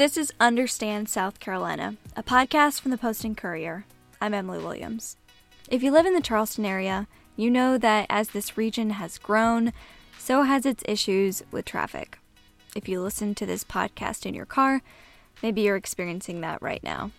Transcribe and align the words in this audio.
This 0.00 0.16
is 0.16 0.32
Understand 0.40 1.10
South 1.10 1.40
Carolina, 1.40 1.96
a 2.16 2.22
podcast 2.22 2.80
from 2.80 2.90
the 2.90 2.96
Post 2.96 3.22
and 3.22 3.36
Courier. 3.36 3.84
I'm 4.18 4.32
Emily 4.32 4.58
Williams. 4.58 5.18
If 5.68 5.82
you 5.82 5.90
live 5.90 6.06
in 6.06 6.14
the 6.14 6.22
Charleston 6.22 6.64
area, 6.64 7.06
you 7.36 7.50
know 7.50 7.76
that 7.76 8.06
as 8.08 8.30
this 8.30 8.56
region 8.56 8.92
has 8.92 9.18
grown, 9.18 9.74
so 10.18 10.44
has 10.44 10.64
its 10.64 10.82
issues 10.88 11.42
with 11.50 11.66
traffic. 11.66 12.18
If 12.74 12.88
you 12.88 13.02
listen 13.02 13.34
to 13.34 13.44
this 13.44 13.62
podcast 13.62 14.24
in 14.24 14.32
your 14.32 14.46
car, 14.46 14.80
maybe 15.42 15.60
you're 15.60 15.76
experiencing 15.76 16.40
that 16.40 16.62
right 16.62 16.82
now. 16.82 17.10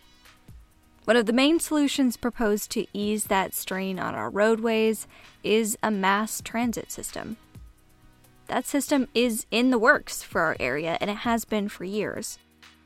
One 1.06 1.18
of 1.18 1.28
the 1.28 1.34
main 1.34 1.60
solutions 1.60 2.18
proposed 2.18 2.72
to 2.72 2.88
ease 2.94 3.26
that 3.26 3.54
strain 3.54 4.00
on 4.00 4.16
our 4.16 4.32
roadways 4.32 5.06
is 5.44 5.78
a 5.84 5.92
mass 5.92 6.42
transit 6.42 6.92
system. 6.92 7.38
That 8.48 8.66
system 8.66 9.08
is 9.14 9.46
in 9.52 9.70
the 9.70 9.78
works 9.78 10.24
for 10.24 10.42
our 10.42 10.58
area 10.60 10.98
and 11.00 11.12
it 11.12 11.18
has 11.18 11.46
been 11.46 11.70
for 11.70 11.84
years. 11.84 12.40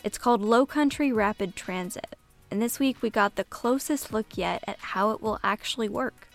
It's 0.05 0.20
called 0.20 0.44
Low 0.44 0.68
Country 0.68 1.12
Rapid 1.12 1.55
Transit, 1.55 2.16
and 2.52 2.62
this 2.62 2.77
week 2.77 3.02
we 3.02 3.09
got 3.09 3.38
the 3.38 3.44
closest 3.44 4.13
look 4.13 4.38
yet 4.38 4.63
at 4.68 4.77
how 4.77 5.09
it 5.09 5.20
will 5.20 5.40
actually 5.44 5.90
work. 5.90 6.27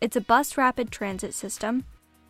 It's 0.00 0.16
a 0.16 0.20
bus 0.20 0.58
rapid 0.58 0.90
transit 0.90 1.32
system. 1.32 1.84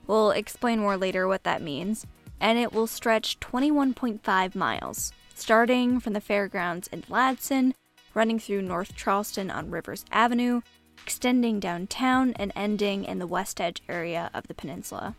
We'll 0.06 0.32
explain 0.32 0.80
more 0.80 0.98
later 0.98 1.26
what 1.26 1.44
that 1.44 1.62
means, 1.62 2.06
and 2.42 2.58
it 2.58 2.74
will 2.74 2.86
stretch 2.86 3.40
21.5 3.40 4.54
miles, 4.54 5.14
starting 5.34 5.98
from 5.98 6.12
the 6.12 6.20
fairgrounds 6.20 6.88
in 6.88 7.04
Ladson 7.08 7.72
running 8.12 8.38
through 8.38 8.60
North 8.60 8.94
Charleston 8.94 9.50
on 9.50 9.70
Rivers 9.70 10.04
Avenue, 10.12 10.60
extending 11.02 11.58
downtown, 11.58 12.34
and 12.36 12.52
ending 12.54 13.06
in 13.06 13.18
the 13.18 13.26
West 13.26 13.62
Edge 13.62 13.80
area 13.88 14.30
of 14.34 14.46
the 14.46 14.54
peninsula. 14.54 15.14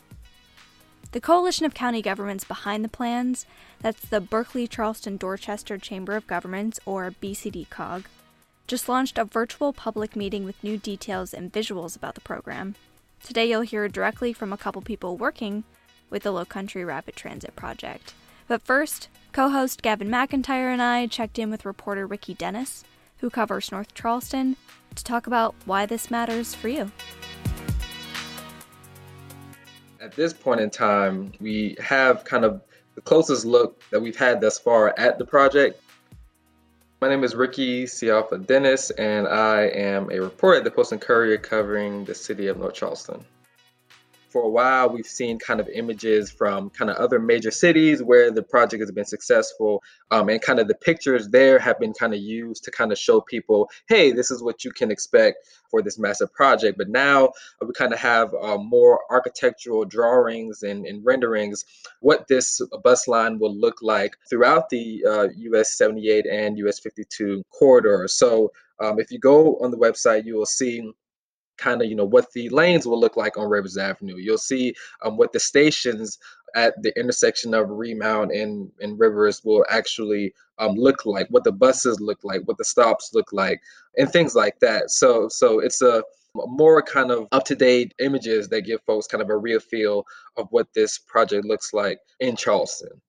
The 1.11 1.19
coalition 1.19 1.65
of 1.65 1.73
county 1.73 2.01
governments 2.01 2.45
behind 2.45 2.85
the 2.85 2.89
plans, 2.89 3.45
that's 3.81 4.05
the 4.05 4.21
Berkeley 4.21 4.65
Charleston 4.65 5.17
Dorchester 5.17 5.77
Chamber 5.77 6.15
of 6.15 6.25
Governments, 6.25 6.79
or 6.85 7.13
BCD 7.21 7.69
COG, 7.69 8.05
just 8.65 8.87
launched 8.87 9.17
a 9.17 9.25
virtual 9.25 9.73
public 9.73 10.15
meeting 10.15 10.45
with 10.45 10.63
new 10.63 10.77
details 10.77 11.33
and 11.33 11.51
visuals 11.51 11.97
about 11.97 12.15
the 12.15 12.21
program. 12.21 12.75
Today 13.21 13.49
you'll 13.49 13.61
hear 13.61 13.89
directly 13.89 14.31
from 14.31 14.53
a 14.53 14.57
couple 14.57 14.81
people 14.81 15.17
working 15.17 15.65
with 16.09 16.23
the 16.23 16.31
Low 16.31 16.45
Country 16.45 16.85
Rapid 16.85 17.17
Transit 17.17 17.57
Project. 17.57 18.13
But 18.47 18.61
first, 18.61 19.09
co 19.33 19.49
host 19.49 19.81
Gavin 19.81 20.07
McIntyre 20.07 20.71
and 20.71 20.81
I 20.81 21.07
checked 21.07 21.37
in 21.37 21.51
with 21.51 21.65
reporter 21.65 22.07
Ricky 22.07 22.35
Dennis, 22.35 22.85
who 23.17 23.29
covers 23.29 23.69
North 23.69 23.93
Charleston, 23.93 24.55
to 24.95 25.03
talk 25.03 25.27
about 25.27 25.55
why 25.65 25.85
this 25.85 26.09
matters 26.09 26.55
for 26.55 26.69
you. 26.69 26.89
At 30.02 30.13
this 30.13 30.33
point 30.33 30.59
in 30.59 30.71
time, 30.71 31.31
we 31.39 31.75
have 31.80 32.23
kind 32.23 32.44
of 32.44 32.61
the 32.95 33.02
closest 33.02 33.45
look 33.45 33.83
that 33.91 34.02
we've 34.02 34.17
had 34.17 34.41
thus 34.41 34.57
far 34.57 34.97
at 34.97 35.19
the 35.19 35.25
project. 35.25 35.80
My 36.99 37.07
name 37.07 37.23
is 37.23 37.35
Ricky 37.35 37.85
Ciapha 37.85 38.44
Dennis, 38.47 38.89
and 38.89 39.27
I 39.27 39.67
am 39.67 40.09
a 40.11 40.19
reporter 40.19 40.57
at 40.57 40.63
the 40.63 40.72
Post 40.72 40.91
and 40.91 40.99
Courier 40.99 41.38
covering 41.38 42.03
the 42.05 42.16
city 42.16 42.47
of 42.47 42.57
North 42.57 42.73
Charleston 42.73 43.23
for 44.31 44.43
a 44.43 44.49
while 44.49 44.89
we've 44.89 45.05
seen 45.05 45.37
kind 45.37 45.59
of 45.59 45.67
images 45.69 46.31
from 46.31 46.69
kind 46.69 46.89
of 46.89 46.97
other 46.97 47.19
major 47.19 47.51
cities 47.51 48.01
where 48.01 48.31
the 48.31 48.43
project 48.43 48.81
has 48.81 48.91
been 48.91 49.05
successful 49.05 49.81
um, 50.11 50.29
and 50.29 50.41
kind 50.41 50.59
of 50.59 50.67
the 50.67 50.75
pictures 50.75 51.29
there 51.29 51.59
have 51.59 51.79
been 51.79 51.93
kind 51.93 52.13
of 52.13 52.19
used 52.19 52.63
to 52.63 52.71
kind 52.71 52.91
of 52.91 52.97
show 52.97 53.21
people 53.21 53.69
hey 53.88 54.11
this 54.11 54.31
is 54.31 54.41
what 54.41 54.63
you 54.63 54.71
can 54.71 54.91
expect 54.91 55.38
for 55.71 55.81
this 55.81 55.97
massive 55.97 56.31
project. 56.33 56.77
But 56.77 56.89
now 56.89 57.27
uh, 57.27 57.65
we 57.65 57.73
kind 57.73 57.93
of 57.93 57.99
have 57.99 58.33
uh, 58.35 58.57
more 58.57 58.99
architectural 59.09 59.85
drawings 59.85 60.61
and, 60.61 60.85
and, 60.85 61.03
renderings 61.03 61.66
what 62.01 62.27
this 62.27 62.61
bus 62.83 63.07
line 63.07 63.39
will 63.39 63.56
look 63.56 63.81
like 63.81 64.16
throughout 64.29 64.69
the 64.69 65.03
uh, 65.07 65.27
us 65.57 65.73
78 65.77 66.25
and 66.27 66.57
us 66.57 66.79
52 66.79 67.44
corridor 67.50 68.07
so 68.07 68.51
um, 68.79 69.00
if 69.00 69.09
you 69.09 69.17
go 69.17 69.56
on 69.61 69.72
the 69.72 69.77
website 69.77 70.25
you 70.25 70.35
will 70.35 70.45
see 70.45 70.91
kind 71.61 71.81
of 71.81 71.88
you 71.88 71.95
know 71.95 72.05
what 72.05 72.31
the 72.33 72.49
lanes 72.49 72.85
will 72.85 72.99
look 72.99 73.16
like 73.16 73.38
on 73.38 73.49
Rivers 73.49 73.77
Avenue. 73.77 74.17
You'll 74.17 74.38
see 74.38 74.73
um, 75.03 75.17
what 75.17 75.31
the 75.31 75.39
stations 75.39 76.17
at 76.55 76.81
the 76.81 76.97
intersection 76.99 77.53
of 77.53 77.69
Remount 77.69 78.31
and, 78.33 78.69
and 78.81 78.99
Rivers 78.99 79.41
will 79.45 79.66
actually 79.69 80.33
um, 80.57 80.73
look 80.73 81.05
like, 81.05 81.27
what 81.29 81.45
the 81.45 81.51
buses 81.51 82.01
look 82.01 82.19
like, 82.23 82.41
what 82.45 82.57
the 82.57 82.66
stops 82.66 83.11
look 83.13 83.31
like, 83.31 83.61
and 83.97 84.11
things 84.11 84.35
like 84.35 84.59
that. 84.59 84.91
So 84.91 85.29
so 85.29 85.59
it's 85.59 85.81
a 85.81 86.03
more 86.33 86.81
kind 86.81 87.11
of 87.11 87.27
up 87.31 87.45
to 87.45 87.55
date 87.55 87.94
images 88.00 88.47
that 88.50 88.61
give 88.61 88.81
folks 88.85 89.07
kind 89.07 89.21
of 89.21 89.29
a 89.29 89.38
real 89.38 89.59
feel 89.59 90.05
of 90.38 90.47
what 90.51 90.67
this 90.73 90.97
project 90.97 91.45
looks 91.45 91.73
like 91.73 92.00
in 92.19 92.35
Charleston. 92.35 93.01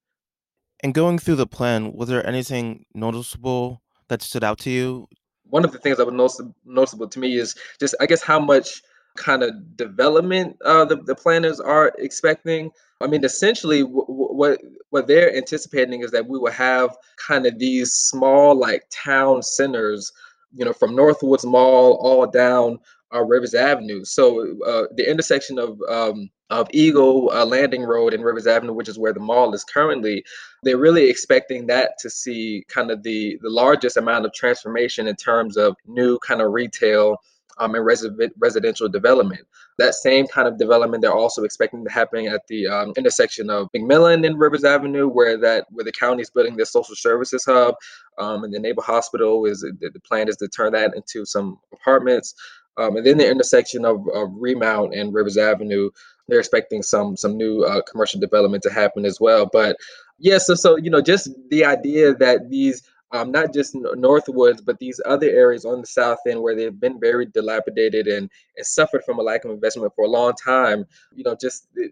And 0.83 0.93
going 0.93 1.19
through 1.19 1.37
the 1.37 1.47
plan, 1.47 1.93
was 1.93 2.09
there 2.09 2.27
anything 2.27 2.85
noticeable 2.95 3.81
that 4.09 4.23
stood 4.23 4.43
out 4.43 4.59
to 4.61 4.71
you 4.71 5.07
one 5.53 5.65
of 5.67 5.73
the 5.73 5.79
things 5.79 5.99
that 5.99 6.07
was 6.07 6.15
notice- 6.15 6.55
noticeable 6.65 7.09
to 7.09 7.19
me 7.19 7.37
is 7.37 7.55
just 7.79 7.95
I 8.01 8.07
guess 8.07 8.23
how 8.23 8.41
much 8.41 8.83
kind 9.17 9.43
of 9.43 9.77
development 9.77 10.57
uh, 10.65 10.87
the, 10.87 10.97
the 10.97 11.15
planners 11.15 11.61
are 11.61 11.93
expecting. 11.99 12.71
I 13.03 13.07
mean, 13.07 13.23
essentially, 13.23 13.83
w- 13.83 14.07
w- 14.07 14.33
what 14.33 14.61
what 14.89 15.07
they're 15.07 15.37
anticipating 15.37 16.03
is 16.03 16.11
that 16.13 16.27
we 16.27 16.39
will 16.39 16.53
have 16.53 16.97
kind 17.19 17.45
of 17.45 17.59
these 17.59 17.93
small 17.93 18.55
like 18.59 18.85
town 18.91 19.43
centers, 19.43 20.11
you 20.55 20.65
know, 20.65 20.73
from 20.73 20.97
Northwoods 20.97 21.45
Mall 21.45 21.99
all 22.01 22.27
down 22.27 22.79
uh, 23.15 23.23
Rivers 23.23 23.55
Avenue. 23.55 24.05
So 24.05 24.41
uh, 24.67 24.85
the 24.97 25.09
intersection 25.11 25.59
of 25.59 25.79
um, 25.87 26.31
of 26.53 26.69
Eagle 26.73 27.31
uh, 27.33 27.47
Landing 27.47 27.83
Road 27.83 28.13
and 28.13 28.23
Rivers 28.23 28.47
Avenue, 28.47 28.75
which 28.75 28.89
is 28.89 28.99
where 28.99 29.15
the 29.15 29.21
mall 29.21 29.55
is 29.55 29.65
currently, 29.65 30.23
they're 30.63 30.77
really 30.77 31.09
expecting 31.09 31.67
that 31.67 31.99
to 32.01 32.11
see 32.11 32.65
kind 32.69 32.91
of 32.91 33.03
the 33.03 33.39
the 33.43 33.51
largest 33.51 33.97
amount 33.97 34.27
of 34.27 34.33
transformation 34.35 35.09
in 35.09 35.17
terms 35.17 35.57
of 35.57 35.75
new 35.87 36.19
kind 36.19 36.43
of 36.43 36.53
retail 36.53 37.17
um, 37.59 37.75
and 37.75 37.85
res- 37.85 38.07
residential 38.39 38.89
development. 38.89 39.47
That 39.79 39.95
same 39.95 40.27
kind 40.27 40.47
of 40.47 40.59
development 40.59 41.01
they're 41.01 41.15
also 41.25 41.45
expecting 41.45 41.85
to 41.85 41.91
happen 41.91 42.27
at 42.27 42.47
the 42.49 42.67
um, 42.67 42.93
intersection 42.99 43.49
of 43.49 43.69
McMillan 43.75 44.27
and 44.27 44.39
Rivers 44.39 44.65
Avenue, 44.65 45.09
where 45.09 45.39
that 45.39 45.65
where 45.71 45.85
the 45.85 45.93
county 45.93 46.21
is 46.21 46.31
building 46.31 46.57
the 46.57 46.67
social 46.67 46.95
services 46.95 47.45
hub, 47.47 47.77
um, 48.19 48.45
and 48.45 48.53
the 48.53 48.59
Naval 48.59 48.83
Hospital 48.83 49.47
is 49.47 49.61
the, 49.61 49.89
the 49.89 50.01
plan 50.01 50.29
is 50.29 50.37
to 50.37 50.49
turn 50.49 50.73
that 50.73 50.95
into 50.95 51.25
some 51.25 51.59
apartments. 51.73 52.35
Um, 52.79 52.97
and 52.97 53.07
then 53.07 53.19
the 53.19 53.31
intersection 53.31 53.85
of, 53.85 54.09
of, 54.15 54.31
Remount 54.33 54.95
and 54.95 55.13
Rivers 55.13 55.37
Avenue, 55.37 55.91
they're 56.29 56.39
expecting 56.39 56.83
some 56.83 57.17
some 57.17 57.37
new 57.37 57.63
uh, 57.63 57.83
commercial 57.83 58.21
development 58.21 58.63
to 58.65 58.73
happen 58.73 59.05
as 59.05 59.21
well. 59.21 59.49
But 59.53 59.77
yeah, 60.19 60.39
so 60.39 60.55
so 60.55 60.77
you 60.77 60.91
know, 60.91 61.01
just 61.01 61.31
the 61.51 61.65
idea 61.65 62.15
that 62.15 62.51
these 62.51 62.83
um, 63.13 63.31
not 63.31 63.53
just 63.53 63.75
Northwoods, 63.75 64.65
but 64.65 64.79
these 64.79 65.01
other 65.05 65.29
areas 65.29 65.65
on 65.65 65.83
the 65.83 65.87
south 65.87 66.19
end 66.27 66.41
where 66.41 66.57
they've 66.57 66.81
been 66.81 66.99
very 66.99 67.27
dilapidated 67.27 68.07
and, 68.07 68.31
and 68.57 68.67
suffered 68.67 69.05
from 69.05 69.19
a 69.19 69.23
lack 69.23 69.45
of 69.45 69.51
investment 69.51 69.93
for 69.95 70.07
a 70.07 70.09
long 70.09 70.33
time. 70.33 70.87
You 71.15 71.25
know, 71.25 71.37
just 71.39 71.69
uh, 71.79 71.89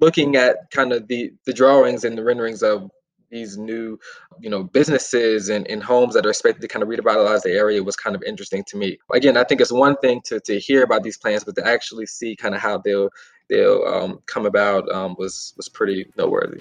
looking 0.00 0.36
at 0.36 0.70
kind 0.70 0.92
of 0.92 1.06
the 1.08 1.32
the 1.46 1.52
drawings 1.52 2.04
and 2.04 2.18
the 2.18 2.24
renderings 2.24 2.62
of 2.62 2.90
these 3.30 3.58
new, 3.58 3.98
you 4.38 4.48
know, 4.48 4.62
businesses 4.62 5.48
and, 5.48 5.66
and 5.68 5.82
homes 5.82 6.14
that 6.14 6.24
are 6.24 6.30
expected 6.30 6.62
to 6.62 6.68
kind 6.68 6.82
of 6.82 6.88
revitalize 6.88 7.42
the 7.42 7.50
area 7.50 7.82
was 7.82 7.96
kind 7.96 8.14
of 8.14 8.22
interesting 8.22 8.62
to 8.68 8.76
me. 8.76 8.96
Again, 9.12 9.36
I 9.36 9.42
think 9.42 9.60
it's 9.60 9.72
one 9.72 9.96
thing 9.96 10.20
to, 10.26 10.38
to 10.40 10.58
hear 10.58 10.84
about 10.84 11.02
these 11.02 11.18
plans, 11.18 11.42
but 11.42 11.56
to 11.56 11.66
actually 11.66 12.06
see 12.06 12.36
kind 12.36 12.54
of 12.54 12.60
how 12.60 12.78
they'll 12.78 13.10
they'll 13.48 13.84
um, 13.84 14.20
come 14.26 14.46
about 14.46 14.90
um, 14.90 15.16
was 15.18 15.54
was 15.56 15.68
pretty 15.68 16.10
noteworthy. 16.16 16.60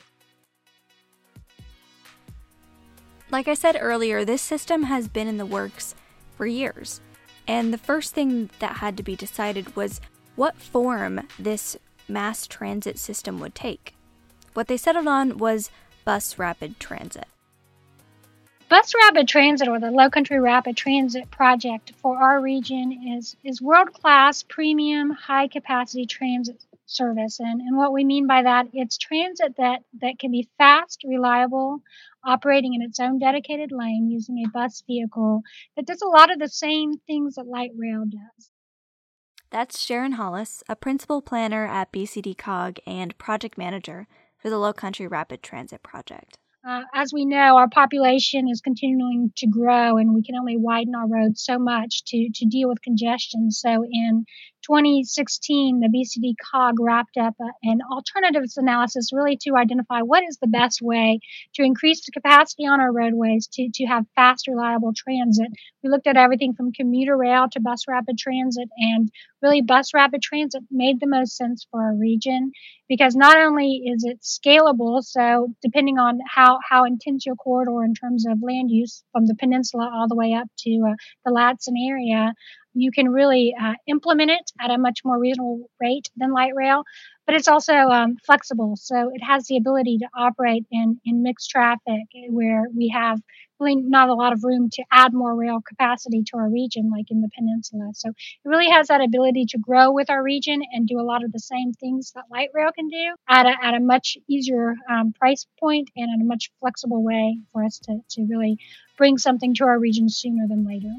Like 3.32 3.48
I 3.48 3.56
said 3.56 3.78
earlier, 3.80 4.24
this 4.24 4.42
system 4.42 4.84
has 4.84 5.08
been 5.08 5.28
in 5.28 5.38
the 5.38 5.46
works 5.46 5.96
for 6.38 6.46
years. 6.46 7.02
And 7.48 7.74
the 7.74 7.78
first 7.80 8.14
thing 8.14 8.50
that 8.59 8.78
had 8.78 8.96
to 8.97 9.03
be 9.03 9.16
decided 9.16 9.76
was 9.76 10.02
what 10.35 10.56
form 10.58 11.28
this 11.40 11.76
mass 12.08 12.47
transit 12.47 12.97
system 12.97 13.40
would 13.40 13.56
take. 13.56 13.96
What 14.53 14.68
they 14.68 14.78
settled 14.78 15.08
on 15.08 15.38
was 15.38 15.72
Bus 16.06 16.38
Rapid 16.38 16.79
Transit. 16.79 17.28
Bus 18.70 18.94
Rapid 19.03 19.28
Transit, 19.28 19.68
or 19.68 19.79
the 19.79 19.91
Low 19.91 20.09
Country 20.09 20.40
Rapid 20.40 20.78
Transit 20.78 21.29
project 21.32 21.94
for 22.02 22.18
our 22.18 22.40
region, 22.40 23.16
is, 23.18 23.36
is 23.44 23.62
world 23.62 23.94
class, 23.94 24.44
premium, 24.44 25.12
high 25.12 25.47
capacity 25.47 26.06
transit 26.06 26.64
service. 26.93 27.40
And, 27.40 27.61
and 27.61 27.78
what 27.78 27.93
we 27.93 28.03
mean 28.03 28.28
by 28.28 28.43
that, 28.43 28.67
it's 28.73 28.97
transit 28.97 29.55
that, 29.57 29.81
that 30.01 30.19
can 30.19 30.31
be 30.31 30.49
fast, 30.57 31.01
reliable, 31.05 31.81
operating 32.25 32.73
in 32.73 32.81
its 32.81 32.99
own 32.99 33.19
dedicated 33.19 33.72
lane 33.72 34.09
using 34.09 34.37
a 34.40 34.49
bus 34.49 34.84
vehicle 34.87 35.41
that 35.75 35.85
does 35.85 36.01
a 36.01 36.07
lot 36.07 36.31
of 36.31 36.40
the 36.40 36.49
same 36.49 36.93
things 37.07 37.35
that 37.35 37.47
light 37.47 37.72
rail 37.78 38.03
does. 38.05 38.49
That's 39.49 39.79
Sharon 39.79 40.13
Hollis, 40.13 40.63
a 40.67 40.75
principal 40.75 41.22
planner 41.22 41.67
at 41.67 41.91
BCD 41.91 42.37
COG 42.37 42.79
and 42.87 43.16
project 43.17 43.57
manager 43.57 44.07
for 44.37 44.49
the 44.49 44.57
Low 44.57 44.73
Country 44.73 45.05
Rapid 45.07 45.43
Transit 45.43 45.84
Project. 45.84 46.37
Uh, 46.67 46.81
as 46.93 47.11
we 47.13 47.25
know, 47.25 47.57
our 47.57 47.67
population 47.67 48.47
is 48.49 48.61
continuing 48.61 49.34
to 49.35 49.47
grow, 49.47 49.97
and 49.97 50.13
we 50.13 50.23
can 50.23 50.35
only 50.35 50.55
widen 50.55 50.95
our 50.95 51.07
roads 51.07 51.43
so 51.43 51.59
much 51.59 52.03
to, 52.05 52.29
to 52.34 52.45
deal 52.45 52.69
with 52.69 52.81
congestion. 52.81 53.51
So, 53.51 53.84
in 53.84 54.25
2016, 54.64 55.80
the 55.80 55.88
BCD 55.88 56.34
COG 56.52 56.76
wrapped 56.80 57.18
up 57.18 57.36
a, 57.40 57.46
an 57.64 57.80
alternatives 57.92 58.58
analysis 58.58 59.12
really 59.14 59.38
to 59.42 59.56
identify 59.56 60.00
what 60.02 60.24
is 60.24 60.38
the 60.42 60.48
best 60.48 60.82
way 60.82 61.20
to 61.56 61.64
increase 61.64 62.06
the 62.06 62.12
capacity 62.12 62.64
on 62.64 62.80
our 62.80 62.92
roadways 62.92 63.48
to, 63.48 63.70
to 63.74 63.86
have 63.86 64.06
fast, 64.16 64.48
reliable 64.48 64.94
transit. 64.96 65.48
We 65.84 65.90
looked 65.90 66.08
at 66.08 66.18
everything 66.18 66.54
from 66.54 66.72
commuter 66.72 67.18
rail 67.18 67.48
to 67.52 67.60
bus 67.60 67.84
rapid 67.88 68.18
transit, 68.18 68.70
and 68.78 69.10
really, 69.43 69.61
bus 69.61 69.93
rapid 69.93 70.22
transit 70.22 70.63
made 70.72 70.99
the 70.99 71.07
most 71.07 71.35
sense 71.35 71.67
for 71.69 71.81
our 71.84 71.95
region 71.95 72.51
because 72.87 73.16
not 73.16 73.37
only 73.37 73.84
is 73.85 74.03
it 74.05 74.22
scalable, 74.22 75.03
so 75.03 75.49
depending 75.61 75.99
on 75.99 76.19
how, 76.28 76.59
how 76.67 76.85
intense 76.85 77.25
your 77.25 77.35
corridor 77.35 77.84
in 77.84 77.93
terms 77.93 78.25
of 78.28 78.41
land 78.41 78.72
use 78.72 79.03
from 79.11 79.25
the 79.28 79.35
peninsula 79.35 79.91
all 79.93 80.07
the 80.07 80.16
way 80.16 80.34
up 80.34 80.47
to 80.59 80.81
uh, 80.90 80.95
the 81.25 81.31
Ladson 81.31 81.75
area, 81.87 82.34
you 82.73 82.91
can 82.91 83.09
really 83.09 83.53
uh, 83.61 83.73
implement 83.87 84.31
it 84.31 84.51
at 84.59 84.72
a 84.72 84.78
much 84.78 84.99
more 85.05 85.19
reasonable 85.19 85.69
rate 85.79 86.09
than 86.16 86.34
light 86.34 86.53
rail, 86.55 86.84
but 87.25 87.35
it's 87.35 87.47
also 87.47 87.73
um, 87.73 88.17
flexible. 88.25 88.75
So 88.75 89.09
it 89.14 89.22
has 89.23 89.46
the 89.46 89.58
ability 89.58 89.99
to 89.99 90.08
operate 90.16 90.66
in, 90.72 90.99
in 91.05 91.23
mixed 91.23 91.49
traffic 91.49 92.03
where 92.29 92.66
we 92.75 92.90
have 92.93 93.20
really 93.59 93.75
not 93.75 94.09
a 94.09 94.14
lot 94.14 94.34
of 94.34 94.43
room 94.43 94.70
to 94.72 94.84
add 94.91 95.14
more 95.14 95.35
rail 95.35 95.59
capacity 95.67 96.23
to 96.23 96.37
our 96.37 96.49
region, 96.49 96.91
like 96.91 97.05
in 97.09 97.22
the 97.22 97.29
peninsula. 97.35 97.91
So 97.93 98.09
it 98.09 98.49
really 98.49 98.70
has 98.70 98.87
that 98.87 99.02
ability 99.02 99.46
to 99.49 99.58
grow 99.58 99.91
with 99.91 100.09
our 100.09 100.22
region 100.22 100.61
and 100.72 100.87
do 100.87 100.99
a 100.99 101.03
lot 101.03 101.23
of 101.23 101.31
the 101.31 101.40
same 101.40 101.72
things 101.73 102.11
that 102.16 102.25
light 102.29 102.49
rail 102.53 102.72
can 102.75 102.90
do 102.90 103.16
at 103.29 103.46
a, 103.46 103.53
at 103.64 103.73
a 103.73 103.79
much 103.79 104.17
easier 104.28 104.76
um, 104.90 105.14
price 105.14 105.46
point 105.59 105.90
and 105.96 106.14
in 106.14 106.22
a 106.22 106.26
much 106.26 106.52
flexible 106.59 107.03
way 107.03 107.37
for 107.52 107.64
us 107.64 107.79
to, 107.79 107.99
to 108.09 108.26
really 108.29 108.58
bring 108.97 109.17
something 109.17 109.53
to 109.55 109.66
our 109.66 109.79
region 109.79 110.09
sooner 110.09 110.47
than 110.47 110.66
later. 110.66 110.93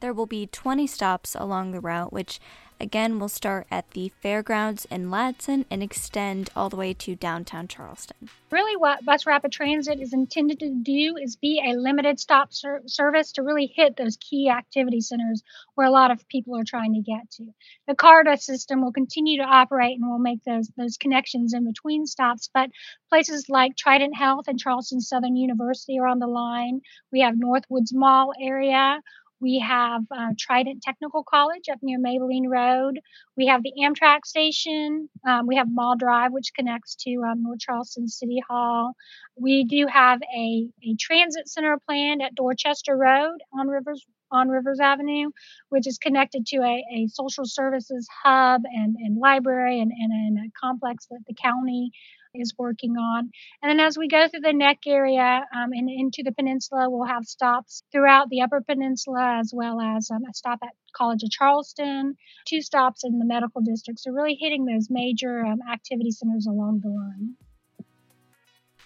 There 0.00 0.12
will 0.12 0.26
be 0.26 0.46
20 0.46 0.86
stops 0.86 1.34
along 1.34 1.72
the 1.72 1.80
route, 1.80 2.12
which 2.12 2.38
again 2.80 3.18
we'll 3.18 3.28
start 3.28 3.66
at 3.70 3.90
the 3.92 4.12
fairgrounds 4.20 4.84
in 4.90 5.10
Ladson 5.10 5.64
and 5.70 5.82
extend 5.82 6.50
all 6.54 6.68
the 6.68 6.76
way 6.76 6.94
to 6.94 7.14
downtown 7.14 7.68
Charleston. 7.68 8.28
Really, 8.50 8.76
what 8.76 9.04
Bus 9.04 9.26
Rapid 9.26 9.52
Transit 9.52 10.00
is 10.00 10.12
intended 10.12 10.60
to 10.60 10.74
do 10.74 11.16
is 11.16 11.36
be 11.36 11.62
a 11.64 11.76
limited 11.76 12.18
stop 12.18 12.52
ser- 12.52 12.82
service 12.86 13.32
to 13.32 13.42
really 13.42 13.72
hit 13.74 13.96
those 13.96 14.16
key 14.16 14.48
activity 14.48 15.00
centers 15.00 15.42
where 15.74 15.86
a 15.86 15.90
lot 15.90 16.10
of 16.10 16.26
people 16.28 16.56
are 16.56 16.64
trying 16.64 16.94
to 16.94 17.00
get 17.00 17.30
to. 17.32 17.46
The 17.86 17.94
CARTA 17.94 18.38
system 18.38 18.82
will 18.82 18.92
continue 18.92 19.38
to 19.42 19.48
operate 19.48 19.98
and 19.98 20.08
will 20.08 20.18
make 20.18 20.42
those 20.44 20.70
those 20.76 20.96
connections 20.96 21.54
in 21.54 21.64
between 21.64 22.06
stops, 22.06 22.48
but 22.52 22.70
places 23.08 23.48
like 23.48 23.76
Trident 23.76 24.16
Health 24.16 24.48
and 24.48 24.58
Charleston 24.58 25.00
Southern 25.00 25.36
University 25.36 25.98
are 25.98 26.06
on 26.06 26.18
the 26.18 26.26
line. 26.26 26.80
We 27.12 27.20
have 27.20 27.34
Northwoods 27.34 27.92
Mall 27.92 28.32
area. 28.40 29.00
We 29.40 29.60
have 29.60 30.02
uh, 30.10 30.30
Trident 30.38 30.82
Technical 30.82 31.24
College 31.24 31.68
up 31.70 31.78
near 31.82 31.98
Mabeline 31.98 32.48
Road. 32.48 33.00
We 33.36 33.46
have 33.46 33.62
the 33.62 33.72
Amtrak 33.80 34.24
station. 34.24 35.08
Um, 35.26 35.46
we 35.46 35.56
have 35.56 35.68
Mall 35.70 35.96
Drive, 35.96 36.32
which 36.32 36.52
connects 36.54 36.96
to 37.06 37.22
um, 37.24 37.42
North 37.42 37.60
Charleston 37.60 38.08
City 38.08 38.42
Hall. 38.48 38.94
We 39.36 39.64
do 39.64 39.86
have 39.86 40.20
a, 40.36 40.68
a 40.82 40.96
transit 40.98 41.48
center 41.48 41.78
planned 41.86 42.22
at 42.22 42.34
Dorchester 42.34 42.96
Road 42.96 43.38
on 43.58 43.68
Rivers 43.68 44.04
on 44.30 44.48
Rivers 44.48 44.78
Avenue, 44.80 45.30
which 45.70 45.86
is 45.86 45.98
connected 45.98 46.44
to 46.46 46.58
a, 46.58 46.84
a 46.94 47.06
social 47.08 47.46
services 47.46 48.06
hub 48.22 48.62
and, 48.64 48.94
and 48.96 49.18
library 49.18 49.80
and, 49.80 49.90
and, 49.90 50.12
and 50.12 50.38
a 50.46 50.50
complex 50.60 51.06
that 51.06 51.20
the 51.26 51.34
county 51.34 51.90
is 52.34 52.54
working 52.58 52.92
on. 52.96 53.30
And 53.62 53.70
then 53.70 53.80
as 53.80 53.96
we 53.96 54.08
go 54.08 54.28
through 54.28 54.40
the 54.40 54.52
neck 54.52 54.78
area 54.86 55.44
um, 55.54 55.70
and 55.72 55.88
into 55.90 56.22
the 56.24 56.32
peninsula, 56.32 56.88
we'll 56.88 57.06
have 57.06 57.24
stops 57.24 57.82
throughout 57.92 58.28
the 58.30 58.42
upper 58.42 58.60
peninsula 58.60 59.38
as 59.40 59.52
well 59.54 59.80
as 59.80 60.10
um, 60.10 60.22
a 60.28 60.34
stop 60.34 60.60
at 60.62 60.70
College 60.94 61.22
of 61.22 61.30
Charleston, 61.30 62.16
two 62.46 62.62
stops 62.62 63.04
in 63.04 63.18
the 63.18 63.24
medical 63.24 63.60
district. 63.60 64.00
So, 64.00 64.10
really 64.10 64.36
hitting 64.40 64.64
those 64.64 64.88
major 64.90 65.44
um, 65.44 65.58
activity 65.70 66.10
centers 66.10 66.46
along 66.46 66.80
the 66.82 66.88
line. 66.88 67.36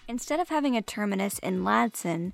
Instead 0.07 0.39
of 0.39 0.49
having 0.49 0.75
a 0.75 0.81
terminus 0.81 1.39
in 1.39 1.61
Ladson, 1.63 2.33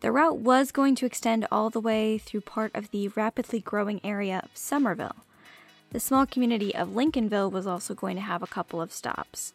the 0.00 0.12
route 0.12 0.38
was 0.38 0.70
going 0.70 0.94
to 0.96 1.06
extend 1.06 1.46
all 1.50 1.70
the 1.70 1.80
way 1.80 2.18
through 2.18 2.42
part 2.42 2.74
of 2.74 2.90
the 2.90 3.08
rapidly 3.08 3.60
growing 3.60 4.00
area 4.04 4.40
of 4.44 4.50
Summerville. 4.54 5.16
The 5.90 6.00
small 6.00 6.26
community 6.26 6.74
of 6.74 6.90
Lincolnville 6.90 7.50
was 7.50 7.66
also 7.66 7.94
going 7.94 8.16
to 8.16 8.22
have 8.22 8.42
a 8.42 8.46
couple 8.46 8.82
of 8.82 8.92
stops. 8.92 9.54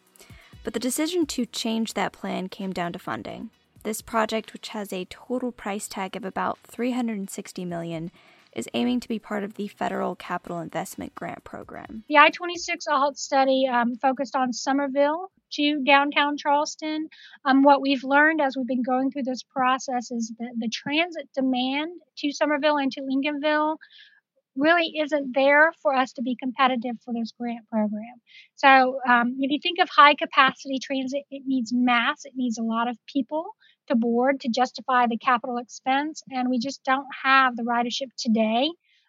But 0.64 0.74
the 0.74 0.80
decision 0.80 1.26
to 1.26 1.46
change 1.46 1.94
that 1.94 2.12
plan 2.12 2.48
came 2.48 2.72
down 2.72 2.92
to 2.92 2.98
funding. 2.98 3.50
This 3.82 4.00
project, 4.00 4.52
which 4.52 4.68
has 4.68 4.92
a 4.92 5.06
total 5.06 5.50
price 5.50 5.88
tag 5.88 6.14
of 6.14 6.24
about 6.24 6.58
360 6.60 7.64
million, 7.64 8.12
is 8.54 8.68
aiming 8.74 9.00
to 9.00 9.08
be 9.08 9.18
part 9.18 9.42
of 9.42 9.54
the 9.54 9.66
federal 9.66 10.14
capital 10.14 10.60
investment 10.60 11.14
grant 11.14 11.42
program. 11.42 12.04
The 12.08 12.18
I-26 12.18 12.84
ALT 12.90 13.18
study 13.18 13.66
um, 13.66 13.96
focused 13.96 14.36
on 14.36 14.52
Summerville 14.52 15.32
to 15.54 15.82
downtown 15.84 16.36
Charleston. 16.36 17.08
Um, 17.44 17.62
what 17.62 17.80
we've 17.80 18.04
learned 18.04 18.40
as 18.40 18.56
we've 18.56 18.66
been 18.66 18.82
going 18.82 19.10
through 19.10 19.24
this 19.24 19.42
process 19.42 20.10
is 20.10 20.32
that 20.38 20.52
the 20.58 20.68
transit 20.68 21.28
demand 21.34 21.90
to 22.18 22.32
Summerville 22.32 22.76
and 22.76 22.92
to 22.92 23.00
Lincolnville 23.00 23.76
really 24.56 24.92
isn't 24.98 25.34
there 25.34 25.72
for 25.82 25.94
us 25.94 26.12
to 26.14 26.22
be 26.22 26.36
competitive 26.36 26.96
for 27.04 27.14
this 27.14 27.32
grant 27.38 27.68
program. 27.70 28.20
So, 28.56 29.00
um, 29.08 29.36
if 29.40 29.50
you 29.50 29.58
think 29.62 29.78
of 29.80 29.88
high 29.88 30.14
capacity 30.14 30.78
transit, 30.78 31.22
it 31.30 31.42
needs 31.46 31.72
mass, 31.72 32.24
it 32.24 32.32
needs 32.36 32.58
a 32.58 32.62
lot 32.62 32.88
of 32.88 32.98
people 33.06 33.44
to 33.88 33.96
board 33.96 34.40
to 34.40 34.48
justify 34.48 35.06
the 35.06 35.18
capital 35.18 35.58
expense, 35.58 36.22
and 36.30 36.48
we 36.48 36.58
just 36.58 36.82
don't 36.84 37.06
have 37.24 37.56
the 37.56 37.62
ridership 37.64 38.08
today 38.18 38.68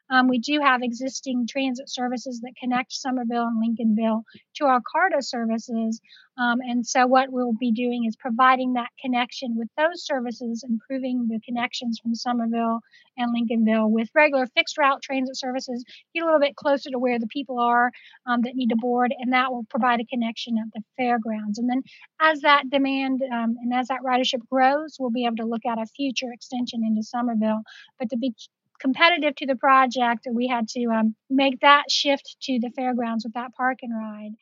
um, 0.09 0.27
we 0.27 0.39
do 0.39 0.59
have 0.61 0.81
existing 0.83 1.47
transit 1.47 1.89
services 1.89 2.41
that 2.41 2.53
connect 2.59 2.91
Summerville 2.91 3.47
and 3.47 3.61
Lincolnville 3.61 4.23
to 4.55 4.65
our 4.65 4.81
CARTA 4.81 5.21
services. 5.21 6.01
Um, 6.37 6.59
and 6.61 6.85
so, 6.85 7.05
what 7.05 7.31
we'll 7.31 7.53
be 7.53 7.71
doing 7.71 8.05
is 8.05 8.15
providing 8.15 8.73
that 8.73 8.89
connection 8.99 9.55
with 9.55 9.69
those 9.77 10.05
services, 10.05 10.65
improving 10.67 11.27
the 11.27 11.39
connections 11.45 11.99
from 12.01 12.15
Summerville 12.15 12.79
and 13.17 13.33
Lincolnville 13.33 13.89
with 13.89 14.09
regular 14.15 14.47
fixed 14.47 14.77
route 14.77 15.01
transit 15.01 15.37
services, 15.37 15.83
get 16.13 16.23
a 16.23 16.25
little 16.25 16.39
bit 16.39 16.55
closer 16.55 16.89
to 16.89 16.99
where 16.99 17.19
the 17.19 17.27
people 17.27 17.59
are 17.59 17.91
um, 18.25 18.41
that 18.41 18.55
need 18.55 18.69
to 18.69 18.75
board, 18.75 19.13
and 19.17 19.33
that 19.33 19.51
will 19.51 19.65
provide 19.69 19.99
a 19.99 20.05
connection 20.05 20.57
at 20.57 20.67
the 20.73 20.83
fairgrounds. 20.97 21.59
And 21.59 21.69
then, 21.69 21.83
as 22.19 22.41
that 22.41 22.69
demand 22.69 23.21
um, 23.31 23.55
and 23.61 23.73
as 23.73 23.87
that 23.87 24.01
ridership 24.03 24.41
grows, 24.49 24.97
we'll 24.99 25.11
be 25.11 25.25
able 25.25 25.37
to 25.37 25.45
look 25.45 25.65
at 25.65 25.79
a 25.79 25.85
future 25.85 26.31
extension 26.33 26.83
into 26.83 27.03
Summerville. 27.03 27.61
But 27.99 28.09
to 28.09 28.17
be 28.17 28.33
competitive 28.79 29.35
to 29.37 29.45
the 29.45 29.55
project, 29.55 30.27
we 30.31 30.47
had 30.47 30.67
to 30.69 30.85
um, 30.85 31.15
make 31.29 31.59
that 31.61 31.89
shift 31.89 32.37
to 32.43 32.59
the 32.59 32.71
fairgrounds 32.75 33.23
with 33.23 33.33
that 33.33 33.53
park 33.55 33.79
and 33.81 33.95
ride. 33.95 34.33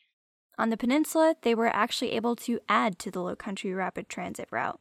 On 0.58 0.70
the 0.70 0.78
peninsula, 0.78 1.36
they 1.42 1.56
were 1.56 1.74
actually 1.76 2.12
able 2.12 2.36
to 2.38 2.60
add 2.70 3.00
to 3.00 3.12
the 3.12 3.22
Low 3.22 3.36
Country 3.36 3.74
Rapid 3.74 4.10
Transit 4.10 4.48
route. 4.52 4.80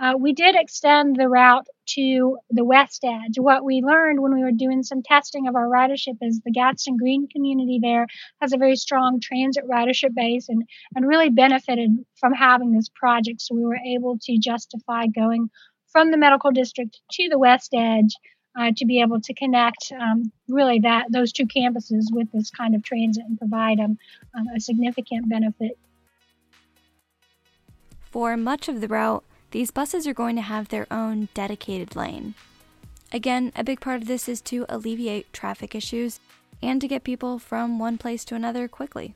Uh, 0.00 0.14
we 0.18 0.32
did 0.32 0.56
extend 0.56 1.16
the 1.16 1.28
route 1.28 1.66
to 1.86 2.38
the 2.48 2.64
west 2.64 3.04
edge. 3.04 3.38
What 3.38 3.64
we 3.64 3.82
learned 3.82 4.22
when 4.22 4.32
we 4.32 4.42
were 4.42 4.50
doing 4.50 4.82
some 4.82 5.02
testing 5.02 5.46
of 5.46 5.56
our 5.56 5.66
ridership 5.66 6.16
is 6.22 6.40
the 6.40 6.52
Gadsden 6.52 6.96
Green 6.96 7.28
community 7.28 7.80
there 7.82 8.06
has 8.40 8.54
a 8.54 8.56
very 8.56 8.76
strong 8.76 9.20
transit 9.20 9.64
ridership 9.70 10.14
base 10.14 10.48
and, 10.48 10.62
and 10.96 11.06
really 11.06 11.28
benefited 11.28 11.90
from 12.18 12.32
having 12.32 12.72
this 12.72 12.88
project. 12.88 13.42
So 13.42 13.54
we 13.54 13.64
were 13.66 13.76
able 13.76 14.16
to 14.22 14.38
justify 14.38 15.06
going 15.06 15.50
from 15.92 16.10
the 16.10 16.16
medical 16.16 16.50
district 16.50 16.98
to 17.12 17.28
the 17.28 17.38
west 17.38 17.74
edge 17.74 18.14
uh, 18.56 18.72
to 18.76 18.84
be 18.84 19.00
able 19.00 19.20
to 19.20 19.34
connect 19.34 19.92
um, 19.98 20.32
really 20.48 20.80
that 20.80 21.06
those 21.10 21.32
two 21.32 21.46
campuses 21.46 22.06
with 22.10 22.30
this 22.32 22.50
kind 22.50 22.74
of 22.74 22.82
transit 22.82 23.24
and 23.26 23.38
provide 23.38 23.78
them 23.78 23.98
um, 24.34 24.46
a 24.54 24.60
significant 24.60 25.28
benefit. 25.28 25.78
For 28.10 28.36
much 28.36 28.68
of 28.68 28.80
the 28.80 28.88
route, 28.88 29.24
these 29.52 29.70
buses 29.70 30.06
are 30.06 30.14
going 30.14 30.36
to 30.36 30.42
have 30.42 30.68
their 30.68 30.86
own 30.90 31.28
dedicated 31.34 31.94
lane. 31.94 32.34
Again, 33.12 33.52
a 33.56 33.64
big 33.64 33.80
part 33.80 34.02
of 34.02 34.08
this 34.08 34.28
is 34.28 34.40
to 34.42 34.66
alleviate 34.68 35.32
traffic 35.32 35.74
issues 35.74 36.20
and 36.62 36.80
to 36.80 36.88
get 36.88 37.04
people 37.04 37.38
from 37.38 37.78
one 37.78 37.98
place 37.98 38.24
to 38.26 38.34
another 38.34 38.68
quickly. 38.68 39.14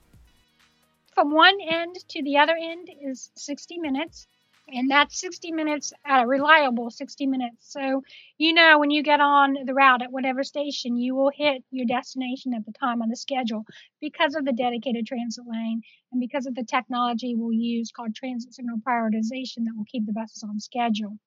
From 1.13 1.33
one 1.33 1.59
end 1.61 1.97
to 2.09 2.23
the 2.23 2.37
other 2.39 2.57
end 2.61 2.91
is 3.01 3.31
60 3.37 3.79
minutes 3.79 4.27
and 4.69 4.91
that's 4.91 5.21
60 5.21 5.53
minutes 5.53 5.93
at 6.07 6.25
a 6.25 6.27
reliable 6.27 6.91
60 6.91 7.27
minutes. 7.27 7.71
So, 7.73 8.03
you 8.39 8.55
know, 8.55 8.79
when 8.79 8.91
you 8.91 9.03
get 9.03 9.21
on 9.21 9.57
the 9.65 9.75
route 9.75 10.03
at 10.03 10.13
whatever 10.13 10.43
station, 10.43 10.97
you 10.97 11.15
will 11.15 11.31
hit 11.35 11.63
your 11.71 11.87
destination 11.87 12.55
at 12.55 12.65
the 12.65 12.73
time 12.73 13.03
on 13.03 13.09
the 13.09 13.17
schedule 13.17 13.65
because 14.01 14.35
of 14.35 14.45
the 14.45 14.53
dedicated 14.53 15.07
transit 15.07 15.45
lane 15.47 15.83
and 16.13 16.21
because 16.21 16.47
of 16.47 16.55
the 16.55 16.65
technology 16.65 17.35
we'll 17.37 17.53
use 17.53 17.91
called 17.93 18.15
transit 18.15 18.55
signal 18.55 18.79
prioritization 18.79 19.65
that 19.65 19.75
will 19.77 19.85
keep 19.91 20.07
the 20.07 20.13
buses 20.13 20.43
on 20.43 20.59
schedule. 20.61 21.19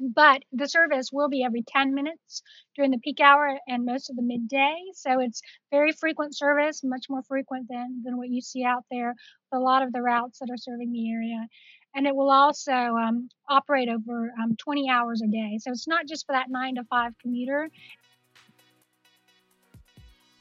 But 0.00 0.42
the 0.52 0.68
service 0.68 1.10
will 1.12 1.28
be 1.28 1.44
every 1.44 1.62
10 1.62 1.92
minutes 1.92 2.42
during 2.74 2.92
the 2.92 2.98
peak 2.98 3.20
hour 3.20 3.58
and 3.68 3.84
most 3.84 4.08
of 4.08 4.16
the 4.16 4.22
midday. 4.22 4.74
So 4.94 5.20
it's 5.20 5.42
very 5.70 5.92
frequent 5.92 6.34
service, 6.34 6.82
much 6.82 7.06
more 7.10 7.22
frequent 7.22 7.68
than, 7.68 8.02
than 8.02 8.16
what 8.16 8.30
you 8.30 8.40
see 8.40 8.64
out 8.64 8.84
there 8.90 9.14
a 9.52 9.58
lot 9.58 9.82
of 9.82 9.92
the 9.92 10.00
routes 10.00 10.38
that 10.38 10.50
are 10.50 10.56
serving 10.56 10.92
the 10.92 11.12
area 11.12 11.46
and 11.94 12.06
it 12.06 12.14
will 12.14 12.30
also 12.30 12.72
um, 12.72 13.28
operate 13.48 13.88
over 13.88 14.32
um, 14.42 14.56
20 14.56 14.88
hours 14.90 15.22
a 15.22 15.26
day. 15.26 15.58
So 15.60 15.70
it's 15.70 15.88
not 15.88 16.06
just 16.06 16.26
for 16.26 16.32
that 16.32 16.50
nine 16.50 16.76
to 16.76 16.84
five 16.84 17.12
commuter. 17.20 17.68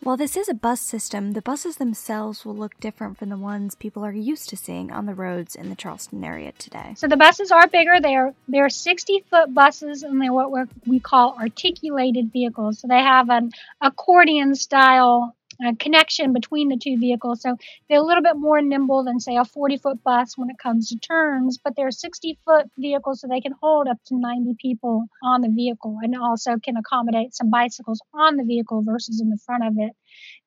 While 0.04 0.18
this 0.18 0.36
is 0.36 0.50
a 0.50 0.56
bus 0.56 0.82
system, 0.82 1.34
the 1.34 1.44
buses 1.44 1.76
themselves 1.76 2.44
will 2.44 2.56
look 2.56 2.80
different 2.80 3.20
from 3.20 3.30
the 3.30 3.38
ones 3.38 3.76
people 3.76 4.04
are 4.04 4.12
used 4.12 4.50
to 4.50 4.58
seeing 4.58 4.92
on 4.92 5.06
the 5.06 5.14
roads 5.14 5.56
in 5.56 5.70
the 5.70 5.76
Charleston 5.76 6.24
area 6.24 6.54
today. 6.54 6.96
So 6.98 7.08
the 7.08 7.18
buses 7.18 7.52
are 7.52 7.68
bigger. 7.68 8.00
They're 8.02 8.34
they're 8.48 8.70
60 8.70 9.26
foot 9.30 9.54
buses, 9.54 10.02
and 10.02 10.20
they're 10.20 10.34
what 10.34 10.68
we 10.88 11.00
call 11.00 11.38
articulated 11.40 12.34
vehicles. 12.34 12.80
So 12.80 12.88
they 12.88 12.98
have 12.98 13.30
an 13.30 13.52
accordion 13.80 14.56
style 14.56 15.36
uh, 15.66 15.74
connection 15.80 16.34
between 16.34 16.70
the 16.70 16.78
two 16.78 16.98
vehicles. 16.98 17.42
So 17.42 17.58
they're 17.90 18.00
a 18.00 18.04
little 18.04 18.24
bit 18.24 18.38
more 18.38 18.62
nimble 18.62 19.04
than, 19.04 19.20
say, 19.20 19.38
a 19.38 19.46
40 19.46 19.78
foot 19.78 20.04
bus 20.04 20.38
when 20.38 20.50
it 20.50 20.58
comes 20.58 20.90
to 20.90 20.98
turns, 20.98 21.58
but 21.64 21.76
they're 21.76 21.92
60 21.92 22.40
foot 22.46 22.68
vehicles, 22.78 23.22
so 23.22 23.28
they 23.28 23.42
can 23.42 23.54
hold 23.62 23.88
up 23.88 23.98
to 24.08 24.20
90 24.20 24.56
people 24.62 25.06
on 25.24 25.42
the 25.42 25.50
vehicle 25.50 25.98
and 26.02 26.16
also 26.16 26.58
can 26.58 26.78
accommodate 26.78 27.34
some 27.34 27.50
bicycles 27.50 28.02
on 28.14 28.38
the 28.38 28.44
vehicle 28.44 28.82
versus 28.84 29.22
in 29.22 29.30
the 29.30 29.40
front 29.46 29.66
of 29.66 29.74
it. 29.78 29.94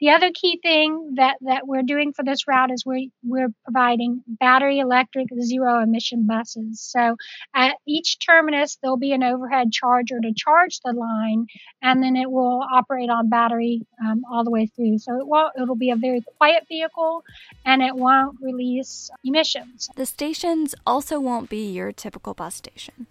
The 0.01 0.11
other 0.11 0.31
key 0.35 0.59
thing 0.63 1.15
that, 1.17 1.37
that 1.43 1.67
we're 1.67 1.83
doing 1.83 2.13
for 2.13 2.25
this 2.25 2.47
route 2.47 2.71
is 2.71 2.85
we're, 2.85 3.09
we're 3.23 3.49
providing 3.65 4.23
battery 4.27 4.79
electric 4.79 5.29
zero 5.41 5.83
emission 5.83 6.27
buses. 6.27 6.81
So 6.81 7.17
at 7.55 7.77
each 7.87 8.19
terminus, 8.19 8.79
there'll 8.83 8.97
be 8.97 9.13
an 9.13 9.23
overhead 9.23 9.73
charger 9.73 10.21
to 10.21 10.33
charge 10.35 10.81
the 10.85 10.93
line, 10.93 11.47
and 11.83 12.03
then 12.03 12.17
it 12.17 12.31
will 12.31 12.63
operate 12.73 13.11
on 13.11 13.29
battery 13.29 13.87
um, 14.05 14.23
all 14.31 14.45
the 14.45 14.51
way 14.51 14.67
through. 14.67 14.99
So 14.99 15.19
it 15.19 15.27
will, 15.27 15.51
it'll 15.61 15.77
be 15.77 15.91
a 15.91 15.97
very 15.97 16.23
quiet 16.39 16.65
vehicle 16.69 17.23
and 17.65 17.83
it 17.83 17.95
won't 17.95 18.39
release 18.41 19.11
emissions. 19.25 19.89
The 19.97 20.07
stations 20.07 20.75
also 20.87 21.21
won't 21.21 21.49
be 21.49 21.71
your 21.71 21.93
typical 21.93 22.35
bus 22.35 22.57
station. 22.57 23.07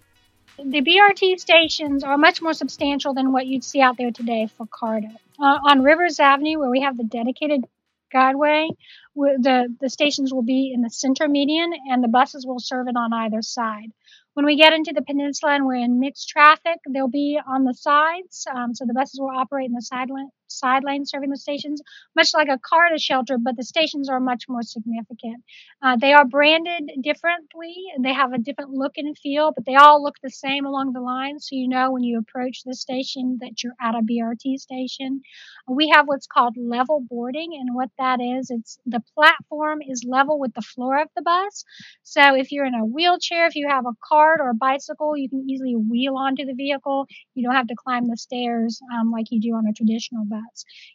The 0.57 0.81
BRT 0.81 1.39
stations 1.39 2.03
are 2.03 2.17
much 2.17 2.41
more 2.41 2.53
substantial 2.53 3.13
than 3.13 3.31
what 3.31 3.47
you'd 3.47 3.63
see 3.63 3.81
out 3.81 3.97
there 3.97 4.11
today 4.11 4.47
for 4.55 4.67
CARTA. 4.67 5.09
Uh, 5.39 5.59
on 5.69 5.81
Rivers 5.81 6.19
Avenue, 6.19 6.59
where 6.59 6.69
we 6.69 6.81
have 6.81 6.95
the 6.95 7.03
dedicated 7.03 7.65
guideway, 8.13 8.69
the, 9.15 9.75
the 9.81 9.89
stations 9.89 10.31
will 10.31 10.43
be 10.43 10.71
in 10.73 10.81
the 10.81 10.89
center 10.89 11.27
median 11.27 11.73
and 11.89 12.03
the 12.03 12.07
buses 12.07 12.45
will 12.45 12.59
serve 12.59 12.87
it 12.87 12.95
on 12.95 13.13
either 13.13 13.41
side. 13.41 13.91
When 14.35 14.45
we 14.45 14.55
get 14.55 14.73
into 14.73 14.93
the 14.93 15.01
peninsula 15.01 15.53
and 15.53 15.65
we're 15.65 15.75
in 15.75 15.99
mixed 15.99 16.29
traffic, 16.29 16.77
they'll 16.89 17.07
be 17.07 17.39
on 17.45 17.63
the 17.63 17.73
sides. 17.73 18.47
Um, 18.53 18.75
so 18.75 18.85
the 18.85 18.93
buses 18.93 19.19
will 19.19 19.29
operate 19.29 19.67
in 19.67 19.73
the 19.73 19.81
side, 19.81 20.09
lane, 20.61 20.73
side 20.73 20.83
lane 20.83 21.05
serving 21.05 21.29
the 21.29 21.37
stations, 21.37 21.81
much 22.15 22.31
like 22.33 22.49
a 22.49 22.59
CARTA 22.59 22.99
shelter, 22.99 23.37
but 23.37 23.55
the 23.57 23.63
stations 23.63 24.09
are 24.09 24.19
much 24.19 24.45
more 24.49 24.61
significant. 24.61 25.43
Uh, 25.81 25.97
they 25.99 26.13
are 26.13 26.25
branded 26.25 26.91
differently. 27.01 27.75
And 27.95 28.03
they 28.05 28.13
have 28.13 28.33
a 28.33 28.37
different 28.37 28.71
look 28.71 28.93
and 28.97 29.17
feel, 29.17 29.51
but 29.55 29.65
they 29.65 29.75
all 29.75 30.03
look 30.03 30.15
the 30.23 30.29
same 30.29 30.65
along 30.65 30.93
the 30.93 31.01
line. 31.01 31.39
So 31.39 31.55
you 31.55 31.67
know 31.67 31.91
when 31.91 32.03
you 32.03 32.19
approach 32.19 32.63
the 32.65 32.75
station 32.75 33.37
that 33.41 33.63
you're 33.63 33.75
at 33.81 33.95
a 33.95 34.01
BRT 34.01 34.57
station. 34.57 35.21
We 35.67 35.89
have 35.89 36.07
what's 36.07 36.27
called 36.27 36.55
level 36.57 37.03
boarding, 37.09 37.51
and 37.59 37.75
what 37.75 37.89
that 37.97 38.19
is, 38.21 38.49
it's 38.49 38.77
the 38.85 39.01
platform 39.15 39.79
is 39.81 40.05
level 40.07 40.39
with 40.39 40.53
the 40.53 40.61
floor 40.61 41.01
of 41.01 41.09
the 41.15 41.21
bus. 41.21 41.63
So 42.03 42.35
if 42.35 42.51
you're 42.51 42.65
in 42.65 42.75
a 42.75 42.85
wheelchair, 42.85 43.47
if 43.47 43.55
you 43.55 43.67
have 43.69 43.85
a 43.85 43.95
cart 44.07 44.39
or 44.41 44.49
a 44.49 44.55
bicycle, 44.55 45.17
you 45.17 45.29
can 45.29 45.49
easily 45.49 45.75
wheel 45.75 46.17
onto 46.17 46.45
the 46.45 46.53
vehicle. 46.53 47.07
You 47.35 47.45
don't 47.45 47.55
have 47.55 47.67
to 47.67 47.75
climb 47.75 48.07
the 48.07 48.17
stairs 48.17 48.79
um, 48.93 49.11
like 49.11 49.27
you 49.31 49.39
do 49.41 49.55
on 49.55 49.67
a 49.67 49.73
traditional 49.73 50.25
bus. 50.25 50.42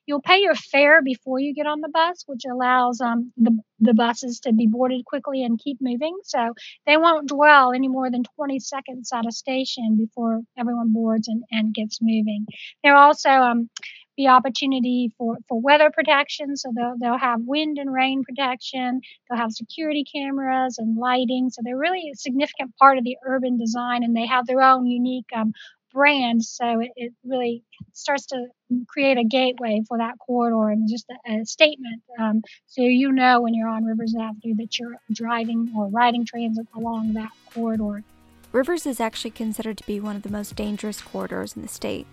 You'll 0.07 0.23
pay 0.23 0.38
your 0.38 0.55
fare 0.55 1.02
before 1.02 1.38
you 1.38 1.55
get 1.55 1.67
on 1.67 1.81
the 1.81 1.88
bus, 1.88 2.25
which 2.26 2.43
allows 2.50 3.00
um, 3.00 3.33
the 3.37 3.59
the 3.81 3.95
buses 3.95 4.40
to 4.40 4.52
be 4.52 4.67
boarded 4.67 5.05
quickly 5.05 5.45
and 5.45 5.59
keep 5.59 5.78
moving. 5.81 6.19
So 6.25 6.55
they 6.87 6.97
won't 6.97 7.28
dwell 7.28 7.73
any 7.73 7.88
more 7.88 8.11
than 8.11 8.25
20 8.37 8.59
seconds 8.59 9.11
at 9.12 9.26
a 9.26 9.33
station 9.33 9.97
before 9.97 10.40
everyone 10.59 10.93
boards 10.93 11.28
and, 11.28 11.45
and 11.50 11.73
gets 11.73 11.99
moving. 12.02 12.47
There 12.83 12.97
also 12.97 13.31
um, 13.31 13.71
be 14.19 14.26
opportunity 14.26 15.14
for, 15.17 15.37
for 15.49 15.61
weather 15.61 15.90
protection. 15.95 16.57
So 16.57 16.73
they'll, 16.75 16.97
they'll 17.00 17.19
have 17.19 17.40
wind 17.47 17.78
and 17.78 17.90
rain 17.90 18.25
protection. 18.25 19.00
They'll 19.31 19.38
have 19.38 19.52
security 19.52 20.05
cameras 20.12 20.76
and 20.78 20.99
lighting. 20.99 21.50
So 21.50 21.62
they're 21.64 21.78
really 21.78 22.11
a 22.12 22.17
significant 22.17 22.76
part 22.76 22.99
of 22.99 23.05
the 23.05 23.17
urban 23.25 23.57
design 23.57 24.02
and 24.02 24.14
they 24.14 24.26
have 24.26 24.47
their 24.47 24.61
own 24.61 24.87
unique 24.87 25.28
um, 25.35 25.52
brand. 25.99 26.45
So 26.45 26.78
it, 26.78 26.93
it, 26.95 27.12
really 27.25 27.64
starts 27.93 28.26
to 28.26 28.47
create 28.87 29.19
a 29.19 29.25
gateway 29.25 29.83
for 29.88 29.99
that 29.99 30.14
corridor 30.25 30.69
and 30.69 30.88
just 30.88 31.07
a, 31.11 31.40
a 31.40 31.45
statement. 31.45 32.02
Um, 32.21 32.43
so 32.67 32.83
you 32.83 33.11
know 33.11 33.40
when 33.40 33.52
you're 33.52 33.69
on 33.69 33.85
Rivers 33.85 34.14
Avenue 34.14 34.55
that 34.59 34.78
you're 34.78 34.95
driving 35.11 35.73
or 35.76 35.88
riding 35.88 36.25
transit 36.25 36.67
along 36.76 37.14
that 37.14 37.31
corridor. 37.52 38.05
Rivers 38.52 38.87
is 38.87 39.00
actually 39.00 39.33
considered 39.33 39.76
to 39.78 39.87
be 39.87 39.99
one 39.99 40.14
of 40.14 40.23
the 40.23 40.31
most 40.31 40.55
dangerous 40.55 41.00
corridors 41.00 41.57
in 41.57 41.62
the 41.62 41.69
state. 41.69 42.07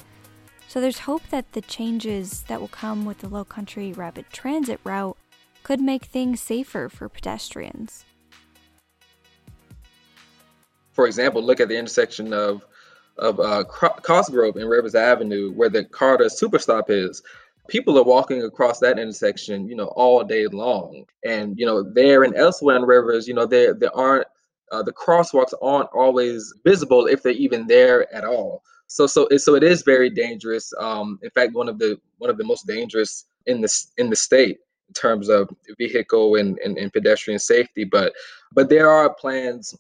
So 0.68 0.82
there's 0.82 1.00
hope 1.00 1.22
that 1.30 1.54
the 1.54 1.62
changes 1.62 2.42
that 2.48 2.60
will 2.60 2.68
come 2.68 3.06
with 3.06 3.20
the 3.20 3.30
Low 3.30 3.46
Country 3.46 3.94
Rapid 3.94 4.26
Transit 4.32 4.80
route 4.84 5.16
could 5.62 5.80
make 5.80 6.06
things 6.06 6.42
safer 6.42 6.90
for 6.90 7.08
pedestrians. 7.08 8.04
For 10.94 11.06
example, 11.06 11.44
look 11.44 11.60
at 11.60 11.68
the 11.68 11.78
intersection 11.78 12.34
of 12.34 12.66
of 13.18 13.40
uh, 13.40 13.64
Cosgrove 13.64 14.56
and 14.56 14.70
Rivers 14.70 14.96
Avenue, 14.96 15.52
where 15.54 15.70
the 15.70 15.86
CARTA 15.86 16.26
Superstop 16.26 16.90
is. 16.90 17.22
People 17.68 17.98
are 17.98 18.04
walking 18.04 18.44
across 18.44 18.80
that 18.80 19.00
intersection, 19.00 19.68
you 19.68 19.76
know, 19.76 19.88
all 19.96 20.24
day 20.24 20.46
long. 20.48 21.06
And 21.26 21.58
you 21.58 21.66
know, 21.66 21.82
there 21.82 22.24
and 22.24 22.36
elsewhere 22.36 22.76
in 22.76 22.84
Rivers, 22.84 23.28
you 23.28 23.34
know, 23.34 23.46
there 23.46 23.74
there 23.74 23.96
aren't 23.96 24.28
uh, 24.72 24.84
the 24.84 24.94
crosswalks 24.94 25.54
aren't 25.62 25.90
always 25.94 26.54
visible 26.64 27.08
if 27.08 27.24
they're 27.24 27.34
even 27.34 27.66
there 27.68 28.14
at 28.14 28.24
all. 28.24 28.62
So 28.88 29.08
so 29.08 29.28
so 29.38 29.56
it 29.56 29.64
is 29.64 29.82
very 29.82 30.10
dangerous. 30.10 30.72
Um, 30.80 31.20
in 31.24 31.30
fact, 31.32 31.54
one 31.54 31.70
of 31.70 31.80
the 31.80 32.00
one 32.20 32.30
of 32.30 32.38
the 32.38 32.44
most 32.44 32.68
dangerous 32.68 33.26
in 33.48 33.62
this 33.62 33.92
in 33.98 34.10
the 34.10 34.16
state 34.16 34.60
in 34.88 34.94
terms 34.94 35.30
of 35.30 35.50
vehicle 35.80 36.36
and, 36.36 36.60
and, 36.60 36.78
and 36.78 36.94
pedestrian 36.94 37.40
safety. 37.40 37.84
But 37.84 38.14
but 38.54 38.70
there 38.70 38.90
are 38.90 39.14
plans 39.14 39.76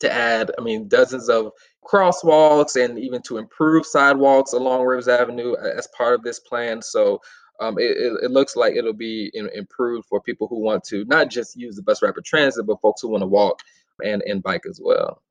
to 0.00 0.12
add, 0.12 0.50
I 0.58 0.62
mean, 0.62 0.88
dozens 0.88 1.28
of 1.28 1.52
crosswalks 1.88 2.82
and 2.82 2.98
even 2.98 3.22
to 3.22 3.38
improve 3.38 3.86
sidewalks 3.86 4.52
along 4.52 4.84
Rivers 4.84 5.08
Avenue 5.08 5.54
as 5.56 5.88
part 5.96 6.14
of 6.14 6.22
this 6.22 6.38
plan. 6.38 6.82
So 6.82 7.20
um, 7.60 7.78
it, 7.78 7.96
it, 8.22 8.30
looks 8.30 8.56
like 8.56 8.74
it'll 8.74 8.92
be 8.92 9.30
in, 9.34 9.48
improved 9.54 10.06
for 10.06 10.20
people 10.20 10.46
who 10.46 10.60
want 10.60 10.84
to 10.84 11.04
not 11.06 11.28
just 11.28 11.56
use 11.56 11.76
the 11.76 11.82
bus 11.82 12.02
rapid 12.02 12.24
transit, 12.24 12.66
but 12.66 12.80
folks 12.80 13.00
who 13.00 13.08
want 13.08 13.22
to 13.22 13.26
walk 13.26 13.62
and, 14.04 14.22
and 14.22 14.42
bike 14.42 14.62
as 14.68 14.80
well. 14.82 15.22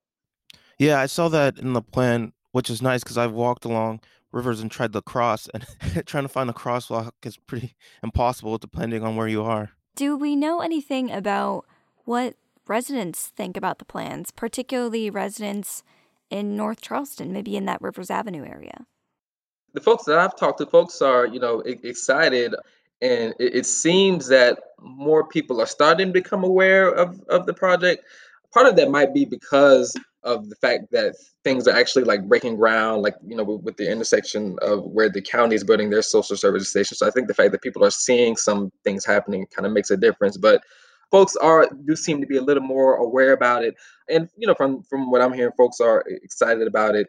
Yeah, 0.77 0.99
I 0.99 1.05
saw 1.05 1.29
that 1.29 1.57
in 1.57 1.73
the 1.73 1.81
plan, 1.81 2.33
which 2.51 2.69
is 2.69 2.81
nice 2.81 3.03
because 3.03 3.17
I've 3.17 3.31
walked 3.31 3.65
along 3.65 4.01
rivers 4.31 4.59
and 4.59 4.69
tried 4.69 4.93
to 4.93 5.01
cross, 5.01 5.47
and 5.53 5.65
trying 6.05 6.25
to 6.25 6.29
find 6.29 6.49
a 6.49 6.53
crosswalk 6.53 7.11
is 7.23 7.37
pretty 7.37 7.75
impossible 8.03 8.57
depending 8.57 9.03
on 9.03 9.15
where 9.15 9.27
you 9.27 9.43
are. 9.43 9.71
Do 9.95 10.17
we 10.17 10.35
know 10.35 10.59
anything 10.59 11.09
about 11.09 11.65
what 12.05 12.35
residents 12.67 13.27
think 13.27 13.57
about 13.57 13.79
the 13.79 13.85
plans, 13.85 14.31
particularly 14.31 15.09
residents 15.09 15.83
in 16.29 16.55
North 16.55 16.81
Charleston, 16.81 17.31
maybe 17.31 17.55
in 17.55 17.65
that 17.65 17.81
Rivers 17.81 18.09
Avenue 18.09 18.45
area? 18.45 18.85
The 19.73 19.81
folks 19.81 20.05
that 20.05 20.17
I've 20.17 20.35
talked 20.35 20.59
to, 20.59 20.65
folks 20.65 21.01
are, 21.01 21.25
you 21.25 21.39
know, 21.39 21.59
excited. 21.61 22.55
And 23.01 23.33
it, 23.39 23.55
it 23.55 23.65
seems 23.65 24.27
that 24.27 24.59
more 24.79 25.27
people 25.27 25.61
are 25.61 25.67
starting 25.67 26.07
to 26.07 26.13
become 26.13 26.43
aware 26.43 26.89
of, 26.89 27.21
of 27.29 27.45
the 27.45 27.53
project. 27.53 28.03
Part 28.53 28.67
of 28.67 28.75
that 28.77 28.89
might 28.89 29.13
be 29.13 29.25
because 29.25 29.95
of 30.23 30.49
the 30.49 30.55
fact 30.55 30.91
that 30.91 31.15
things 31.43 31.67
are 31.67 31.75
actually 31.75 32.03
like 32.03 32.27
breaking 32.27 32.57
ground, 32.57 33.01
like 33.01 33.15
you 33.25 33.35
know, 33.35 33.43
with, 33.43 33.61
with, 33.61 33.77
the 33.77 33.89
intersection 33.89 34.57
of 34.61 34.83
where 34.83 35.09
the 35.09 35.21
county 35.21 35.55
is 35.55 35.63
building 35.63 35.89
their 35.89 36.01
social 36.01 36.35
service 36.35 36.69
station. 36.69 36.97
So 36.97 37.07
I 37.07 37.11
think 37.11 37.27
the 37.27 37.33
fact 37.33 37.51
that 37.51 37.61
people 37.61 37.83
are 37.85 37.91
seeing 37.91 38.35
some 38.35 38.71
things 38.83 39.05
happening 39.05 39.45
kind 39.55 39.65
of 39.65 39.71
makes 39.71 39.91
a 39.91 39.97
difference. 39.97 40.37
But 40.37 40.63
folks 41.11 41.35
are 41.35 41.69
do 41.85 41.95
seem 41.95 42.21
to 42.21 42.27
be 42.27 42.37
a 42.37 42.41
little 42.41 42.63
more 42.63 42.95
aware 42.95 43.33
about 43.33 43.63
it, 43.63 43.75
and 44.09 44.29
you 44.37 44.47
know, 44.47 44.55
from 44.55 44.83
from 44.83 45.11
what 45.11 45.21
I'm 45.21 45.33
hearing, 45.33 45.53
folks 45.57 45.79
are 45.79 46.03
excited 46.07 46.67
about 46.67 46.95
it 46.95 47.07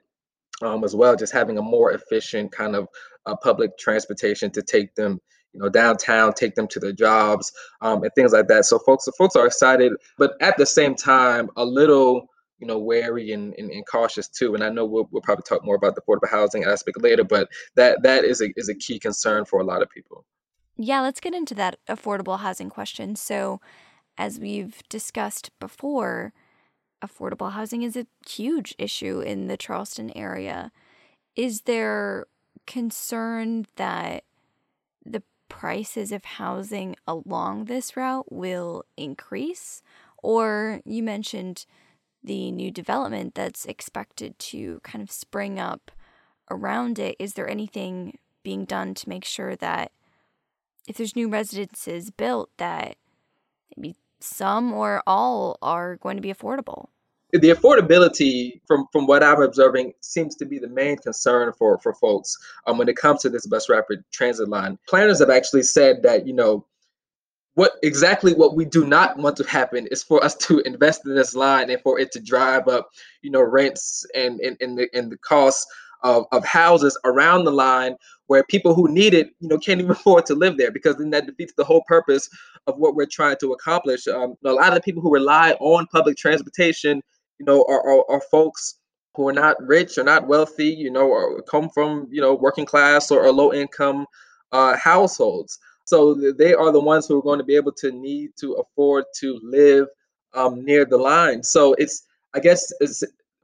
um, 0.62 0.84
as 0.84 0.94
well. 0.94 1.16
Just 1.16 1.32
having 1.32 1.58
a 1.58 1.62
more 1.62 1.92
efficient 1.92 2.52
kind 2.52 2.76
of 2.76 2.88
uh, 3.26 3.36
public 3.36 3.76
transportation 3.78 4.50
to 4.52 4.62
take 4.62 4.94
them, 4.94 5.20
you 5.52 5.60
know, 5.60 5.68
downtown, 5.68 6.32
take 6.32 6.54
them 6.54 6.68
to 6.68 6.80
their 6.80 6.92
jobs, 6.92 7.52
um, 7.80 8.02
and 8.02 8.12
things 8.14 8.32
like 8.32 8.48
that. 8.48 8.64
So 8.64 8.78
folks, 8.78 9.08
folks 9.16 9.36
are 9.36 9.46
excited, 9.46 9.92
but 10.16 10.32
at 10.40 10.56
the 10.56 10.66
same 10.66 10.94
time, 10.94 11.50
a 11.56 11.64
little 11.64 12.28
you 12.58 12.66
know 12.66 12.78
wary 12.78 13.32
and, 13.32 13.54
and, 13.56 13.70
and, 13.70 13.86
cautious 13.86 14.26
too 14.26 14.54
and 14.54 14.64
i 14.64 14.68
know 14.68 14.84
we'll, 14.84 15.08
we'll 15.12 15.22
probably 15.22 15.44
talk 15.48 15.64
more 15.64 15.76
about 15.76 15.94
the 15.94 16.00
affordable 16.00 16.28
housing 16.28 16.64
aspect 16.64 17.00
later 17.00 17.22
but 17.22 17.48
that 17.76 18.02
that 18.02 18.24
is 18.24 18.40
a, 18.40 18.52
is 18.56 18.68
a 18.68 18.74
key 18.74 18.98
concern 18.98 19.44
for 19.44 19.60
a 19.60 19.64
lot 19.64 19.80
of 19.80 19.88
people 19.90 20.24
yeah 20.76 21.00
let's 21.00 21.20
get 21.20 21.34
into 21.34 21.54
that 21.54 21.78
affordable 21.88 22.40
housing 22.40 22.68
question 22.68 23.14
so 23.14 23.60
as 24.18 24.40
we've 24.40 24.82
discussed 24.88 25.50
before, 25.60 26.32
affordable 27.02 27.52
housing 27.52 27.82
is 27.82 27.96
a 27.96 28.06
huge 28.28 28.74
issue 28.76 29.20
in 29.20 29.46
the 29.46 29.56
Charleston 29.56 30.10
area. 30.16 30.72
Is 31.36 31.62
there 31.62 32.26
concern 32.66 33.66
that 33.76 34.24
the 35.06 35.22
prices 35.48 36.10
of 36.10 36.24
housing 36.24 36.96
along 37.06 37.64
this 37.64 37.96
route 37.96 38.30
will 38.30 38.84
increase? 38.96 39.82
Or 40.20 40.80
you 40.84 41.02
mentioned 41.04 41.64
the 42.22 42.50
new 42.50 42.72
development 42.72 43.36
that's 43.36 43.64
expected 43.66 44.36
to 44.40 44.80
kind 44.82 45.00
of 45.00 45.12
spring 45.12 45.60
up 45.60 45.92
around 46.50 46.98
it. 46.98 47.14
Is 47.20 47.34
there 47.34 47.48
anything 47.48 48.18
being 48.42 48.64
done 48.64 48.94
to 48.94 49.08
make 49.08 49.24
sure 49.24 49.54
that 49.56 49.92
if 50.88 50.96
there's 50.96 51.14
new 51.14 51.28
residences 51.28 52.10
built, 52.10 52.50
that 52.56 52.96
maybe 53.76 53.94
some 54.20 54.72
or 54.72 55.02
all 55.06 55.58
are 55.62 55.96
going 55.96 56.16
to 56.16 56.22
be 56.22 56.32
affordable. 56.32 56.88
The 57.32 57.50
affordability, 57.50 58.62
from 58.66 58.86
from 58.90 59.06
what 59.06 59.22
I'm 59.22 59.42
observing, 59.42 59.92
seems 60.00 60.34
to 60.36 60.46
be 60.46 60.58
the 60.58 60.68
main 60.68 60.96
concern 60.96 61.52
for 61.58 61.78
for 61.78 61.92
folks 61.92 62.34
um, 62.66 62.78
when 62.78 62.88
it 62.88 62.96
comes 62.96 63.20
to 63.22 63.28
this 63.28 63.46
bus 63.46 63.68
rapid 63.68 64.02
transit 64.12 64.48
line. 64.48 64.78
Planners 64.88 65.18
have 65.18 65.28
actually 65.28 65.64
said 65.64 66.02
that 66.04 66.26
you 66.26 66.32
know 66.32 66.64
what 67.52 67.72
exactly 67.82 68.32
what 68.34 68.54
we 68.54 68.64
do 68.64 68.86
not 68.86 69.18
want 69.18 69.36
to 69.36 69.44
happen 69.44 69.88
is 69.90 70.02
for 70.02 70.24
us 70.24 70.34
to 70.46 70.60
invest 70.60 71.04
in 71.04 71.14
this 71.14 71.34
line 71.34 71.70
and 71.70 71.82
for 71.82 71.98
it 71.98 72.12
to 72.12 72.20
drive 72.20 72.66
up, 72.66 72.88
you 73.20 73.30
know, 73.30 73.42
rents 73.42 74.06
and 74.14 74.40
and, 74.40 74.56
and 74.60 74.78
the 74.78 74.88
and 74.94 75.12
the 75.12 75.18
costs 75.18 75.66
of, 76.02 76.26
of 76.32 76.44
houses 76.44 76.98
around 77.04 77.44
the 77.44 77.50
line 77.50 77.96
where 78.28 78.44
people 78.44 78.74
who 78.74 78.88
need 78.88 79.14
it, 79.14 79.30
you 79.40 79.48
know, 79.48 79.58
can't 79.66 79.80
even 79.80 79.90
afford 79.90 80.24
to 80.26 80.34
live 80.34 80.56
there 80.56 80.70
because 80.70 80.96
then 80.96 81.10
that 81.10 81.26
defeats 81.26 81.52
the 81.56 81.64
whole 81.64 81.82
purpose 81.88 82.30
of 82.66 82.76
what 82.78 82.94
we're 82.94 83.06
trying 83.06 83.36
to 83.40 83.52
accomplish. 83.52 84.06
Um, 84.06 84.36
a 84.44 84.52
lot 84.52 84.68
of 84.68 84.74
the 84.74 84.80
people 84.80 85.02
who 85.02 85.12
rely 85.12 85.52
on 85.60 85.86
public 85.88 86.16
transportation, 86.16 87.02
you 87.38 87.46
know, 87.46 87.64
are, 87.68 87.82
are, 87.86 88.04
are 88.08 88.22
folks 88.30 88.76
who 89.14 89.28
are 89.28 89.32
not 89.32 89.56
rich 89.60 89.98
or 89.98 90.04
not 90.04 90.28
wealthy, 90.28 90.68
you 90.68 90.90
know, 90.90 91.08
or 91.08 91.42
come 91.42 91.68
from, 91.70 92.06
you 92.10 92.20
know, 92.20 92.34
working 92.34 92.66
class 92.66 93.10
or, 93.10 93.24
or 93.24 93.32
low 93.32 93.52
income 93.52 94.06
uh, 94.52 94.76
households. 94.76 95.58
So 95.86 96.14
they 96.14 96.52
are 96.52 96.70
the 96.70 96.80
ones 96.80 97.06
who 97.06 97.18
are 97.18 97.22
going 97.22 97.38
to 97.38 97.44
be 97.44 97.56
able 97.56 97.72
to 97.72 97.90
need 97.90 98.30
to 98.40 98.52
afford 98.54 99.06
to 99.20 99.40
live 99.42 99.86
um, 100.34 100.62
near 100.64 100.84
the 100.84 100.98
line. 100.98 101.42
So 101.42 101.72
it's, 101.74 102.04
I 102.34 102.40
guess, 102.40 102.70
it's, 102.80 103.02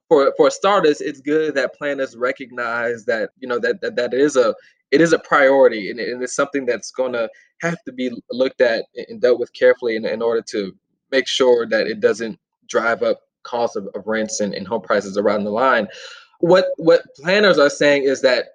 for 0.09 0.33
for 0.37 0.50
starters, 0.50 1.00
it's 1.00 1.21
good 1.21 1.55
that 1.55 1.75
planners 1.75 2.17
recognize 2.17 3.05
that 3.07 3.31
you 3.38 3.49
know 3.49 3.59
that 3.59 3.81
that, 3.81 3.97
that 3.97 4.14
is 4.14 4.37
a 4.37 4.55
it 4.91 5.00
is 5.00 5.12
a 5.12 5.19
priority 5.19 5.91
and, 5.91 5.99
and 5.99 6.23
it's 6.23 6.37
something 6.37 6.67
that's 6.67 6.91
going 6.91 7.12
to 7.12 7.29
have 7.61 7.83
to 7.85 7.93
be 7.93 8.11
looked 8.31 8.61
at 8.61 8.85
and 9.09 9.21
dealt 9.21 9.41
with 9.41 9.53
carefully 9.53 9.97
in, 9.97 10.05
in 10.07 10.23
order 10.23 10.43
to 10.43 10.73
make 11.11 11.26
sure 11.26 11.67
that 11.67 11.87
it 11.87 12.00
doesn't 12.00 12.38
drive 12.69 13.03
up 13.03 13.21
costs 13.43 13.76
of, 13.76 13.88
of 13.95 14.07
rents 14.07 14.41
and, 14.41 14.55
and 14.55 14.67
home 14.67 14.83
prices 14.83 15.17
around 15.17 15.45
the 15.45 15.50
line. 15.50 15.87
What 16.41 16.67
what 16.76 17.03
planners 17.17 17.59
are 17.59 17.71
saying 17.71 18.05
is 18.05 18.21
that 18.23 18.47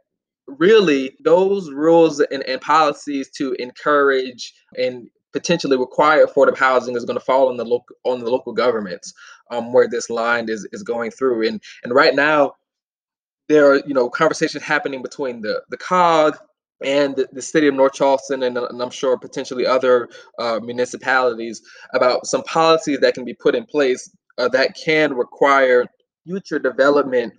really 0.48 1.16
those 1.24 1.72
rules 1.72 2.20
and, 2.20 2.44
and 2.44 2.60
policies 2.60 3.30
to 3.32 3.54
encourage 3.54 4.54
and 4.78 5.10
potentially 5.32 5.78
require 5.78 6.26
affordable 6.26 6.58
housing 6.58 6.96
is 6.96 7.06
going 7.06 7.18
to 7.18 7.24
fall 7.24 7.50
on 7.50 7.58
the 7.58 7.66
local 7.66 7.96
on 8.04 8.20
the 8.20 8.30
local 8.30 8.52
governments 8.52 9.14
um, 9.52 9.72
where 9.72 9.88
this 9.88 10.10
line 10.10 10.50
is 10.50 10.68
is 10.72 10.84
going 10.84 11.12
through 11.12 11.48
and 11.48 11.62
and 11.84 11.94
right 11.94 12.16
now 12.16 12.54
there 13.50 13.72
are 13.72 13.78
you 13.86 13.94
know 13.94 14.10
conversations 14.10 14.64
happening 14.64 15.02
between 15.02 15.42
the 15.42 15.62
the 15.70 15.78
cog 15.78 16.38
and 16.86 17.16
the, 17.18 17.28
the 17.34 17.42
city 17.42 17.68
of 17.68 17.74
north 17.74 17.94
charleston 17.94 18.44
and, 18.44 18.58
and 18.58 18.82
i'm 18.82 18.90
sure 18.90 19.18
potentially 19.18 19.66
other 19.66 20.08
uh, 20.38 20.60
municipalities 20.64 21.62
about 21.94 22.26
some 22.26 22.44
policies 22.44 23.00
that 23.00 23.14
can 23.14 23.26
be 23.26 23.34
put 23.34 23.56
in 23.56 23.66
place 23.66 24.16
uh, 24.38 24.48
that 24.48 24.78
can 24.82 25.14
require 25.14 25.86
future 26.26 26.60
development 26.60 27.34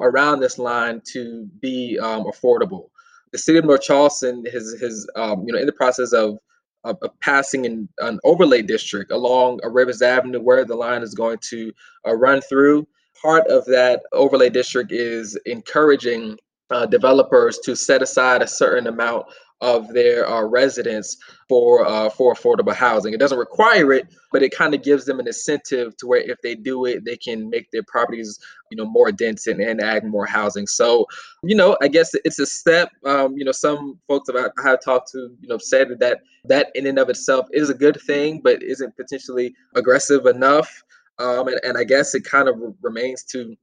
around 0.00 0.40
this 0.40 0.58
line 0.58 1.00
to 1.06 1.48
be 1.60 1.98
um, 2.02 2.24
affordable 2.24 2.88
the 3.32 3.38
city 3.38 3.58
of 3.58 3.64
north 3.64 3.82
charleston 3.82 4.44
has 4.46 4.74
has 4.80 5.06
um, 5.14 5.44
you 5.46 5.52
know 5.52 5.60
in 5.60 5.66
the 5.66 5.72
process 5.72 6.12
of 6.12 6.38
of, 6.84 6.96
of 7.02 7.10
passing 7.20 7.66
in 7.66 7.88
an 7.98 8.18
overlay 8.24 8.62
district 8.62 9.12
along 9.12 9.60
Rivers 9.64 10.00
Avenue 10.00 10.40
where 10.40 10.64
the 10.64 10.74
line 10.74 11.02
is 11.02 11.14
going 11.14 11.36
to 11.50 11.72
uh, 12.08 12.14
run 12.14 12.40
through. 12.40 12.86
Part 13.22 13.46
of 13.48 13.64
that 13.66 14.02
overlay 14.12 14.50
district 14.50 14.92
is 14.92 15.36
encouraging 15.46 16.38
uh, 16.70 16.86
developers 16.86 17.58
to 17.58 17.74
set 17.74 18.02
aside 18.02 18.42
a 18.42 18.46
certain 18.46 18.86
amount 18.86 19.26
of 19.60 19.92
their 19.92 20.26
uh, 20.28 20.42
residents 20.42 21.18
for 21.48 21.86
uh, 21.86 22.08
for 22.08 22.34
affordable 22.34 22.74
housing. 22.74 23.12
It 23.12 23.20
doesn't 23.20 23.38
require 23.38 23.92
it, 23.92 24.06
but 24.32 24.42
it 24.42 24.52
kind 24.52 24.74
of 24.74 24.82
gives 24.82 25.04
them 25.04 25.20
an 25.20 25.26
incentive 25.26 25.96
to 25.98 26.06
where 26.06 26.20
if 26.20 26.40
they 26.42 26.54
do 26.54 26.86
it, 26.86 27.04
they 27.04 27.16
can 27.16 27.50
make 27.50 27.70
their 27.70 27.82
properties 27.86 28.38
you 28.70 28.76
know 28.76 28.86
more 28.86 29.12
dense 29.12 29.46
and, 29.46 29.60
and 29.60 29.80
add 29.80 30.04
more 30.04 30.26
housing. 30.26 30.66
So 30.66 31.06
you 31.42 31.54
know, 31.54 31.76
I 31.82 31.88
guess 31.88 32.14
it's 32.24 32.38
a 32.38 32.46
step. 32.46 32.90
Um, 33.04 33.36
you 33.36 33.44
know, 33.44 33.52
some 33.52 33.98
folks 34.08 34.30
I 34.30 34.48
have 34.62 34.82
talked 34.82 35.10
to, 35.12 35.30
you 35.40 35.48
know, 35.48 35.58
said 35.58 35.88
that 35.98 36.20
that 36.44 36.68
in 36.74 36.86
and 36.86 36.98
of 36.98 37.10
itself 37.10 37.46
is 37.52 37.68
a 37.68 37.74
good 37.74 38.00
thing, 38.06 38.40
but 38.42 38.62
isn't 38.62 38.96
potentially 38.96 39.54
aggressive 39.74 40.26
enough. 40.26 40.82
Um, 41.20 41.48
and, 41.48 41.60
and 41.62 41.78
I 41.78 41.84
guess 41.84 42.14
it 42.14 42.24
kind 42.24 42.48
of 42.48 42.56
remains 42.82 43.22
to 43.24 43.56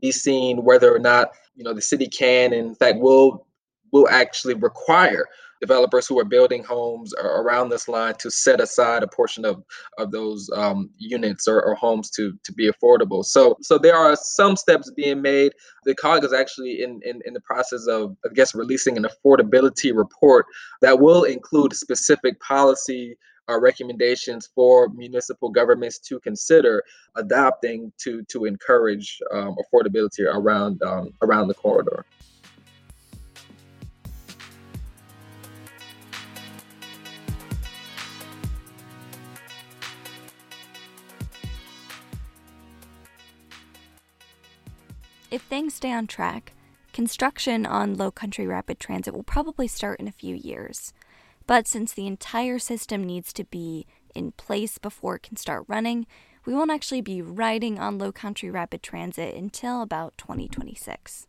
be 0.00 0.10
seen 0.12 0.64
whether 0.64 0.94
or 0.94 0.98
not 0.98 1.32
you 1.54 1.64
know 1.64 1.74
the 1.74 1.82
city 1.82 2.06
can, 2.06 2.52
in 2.52 2.74
fact, 2.74 2.98
will 2.98 3.46
will 3.92 4.08
actually 4.08 4.54
require 4.54 5.26
developers 5.60 6.06
who 6.06 6.18
are 6.20 6.24
building 6.24 6.62
homes 6.62 7.12
around 7.14 7.68
this 7.68 7.88
line 7.88 8.14
to 8.14 8.30
set 8.30 8.60
aside 8.60 9.02
a 9.02 9.08
portion 9.08 9.44
of 9.44 9.62
of 9.98 10.12
those 10.12 10.48
um, 10.54 10.90
units 10.98 11.48
or, 11.48 11.62
or, 11.62 11.74
homes 11.74 12.10
to 12.10 12.38
to 12.44 12.52
be 12.52 12.70
affordable. 12.70 13.24
So 13.24 13.56
so 13.60 13.78
there 13.78 13.96
are 13.96 14.16
some 14.16 14.56
steps 14.56 14.90
being 14.92 15.20
made. 15.20 15.52
The 15.84 15.94
COG 15.94 16.24
is 16.24 16.32
actually 16.32 16.82
in, 16.82 17.00
in 17.04 17.20
in 17.24 17.34
the 17.34 17.40
process 17.40 17.86
of 17.86 18.16
I 18.24 18.32
guess 18.34 18.54
releasing 18.54 18.96
an 18.96 19.06
affordability 19.06 19.96
report 19.96 20.46
that 20.80 21.00
will 21.00 21.24
include 21.24 21.74
specific 21.74 22.38
policy 22.40 23.16
uh, 23.48 23.58
recommendations 23.58 24.48
for 24.54 24.88
municipal 24.88 25.48
governments 25.48 25.98
to 25.98 26.20
consider 26.20 26.82
adopting 27.16 27.92
to 27.98 28.22
to 28.24 28.44
encourage 28.44 29.20
um, 29.32 29.56
affordability 29.56 30.26
around 30.26 30.82
um, 30.82 31.12
around 31.22 31.48
the 31.48 31.54
corridor. 31.54 32.04
If 45.30 45.42
things 45.42 45.74
stay 45.74 45.92
on 45.92 46.06
track, 46.06 46.54
construction 46.94 47.66
on 47.66 47.94
Low 47.94 48.10
Country 48.10 48.46
Rapid 48.46 48.80
Transit 48.80 49.12
will 49.12 49.22
probably 49.22 49.68
start 49.68 50.00
in 50.00 50.08
a 50.08 50.12
few 50.12 50.34
years. 50.34 50.94
But 51.48 51.66
since 51.66 51.94
the 51.94 52.06
entire 52.06 52.58
system 52.58 53.02
needs 53.02 53.32
to 53.32 53.42
be 53.42 53.86
in 54.14 54.32
place 54.32 54.76
before 54.76 55.16
it 55.16 55.22
can 55.22 55.36
start 55.36 55.64
running, 55.66 56.06
we 56.44 56.52
won't 56.54 56.70
actually 56.70 57.00
be 57.00 57.22
riding 57.22 57.78
on 57.78 57.96
Low 57.96 58.12
Country 58.12 58.50
Rapid 58.50 58.82
Transit 58.82 59.34
until 59.34 59.80
about 59.80 60.16
2026. 60.18 61.26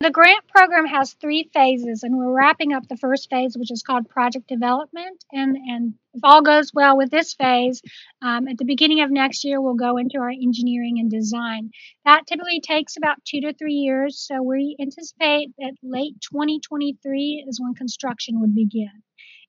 The 0.00 0.10
grant 0.10 0.46
program 0.48 0.84
has 0.84 1.14
three 1.14 1.48
phases, 1.54 2.02
and 2.02 2.18
we're 2.18 2.30
wrapping 2.30 2.74
up 2.74 2.86
the 2.86 2.98
first 2.98 3.30
phase, 3.30 3.56
which 3.56 3.70
is 3.70 3.82
called 3.82 4.10
project 4.10 4.46
development. 4.48 5.24
And, 5.32 5.56
and 5.56 5.94
if 6.12 6.20
all 6.22 6.42
goes 6.42 6.74
well 6.74 6.98
with 6.98 7.10
this 7.10 7.32
phase, 7.32 7.80
um, 8.20 8.46
at 8.48 8.58
the 8.58 8.66
beginning 8.66 9.00
of 9.00 9.10
next 9.10 9.44
year, 9.44 9.58
we'll 9.62 9.76
go 9.76 9.96
into 9.96 10.18
our 10.18 10.28
engineering 10.28 10.98
and 10.98 11.10
design. 11.10 11.70
That 12.04 12.26
typically 12.26 12.60
takes 12.60 12.98
about 12.98 13.24
two 13.24 13.40
to 13.40 13.54
three 13.54 13.76
years. 13.76 14.18
So 14.18 14.42
we 14.42 14.76
anticipate 14.78 15.52
that 15.56 15.72
late 15.82 16.20
2023 16.20 17.46
is 17.48 17.58
when 17.58 17.72
construction 17.72 18.40
would 18.40 18.54
begin. 18.54 19.02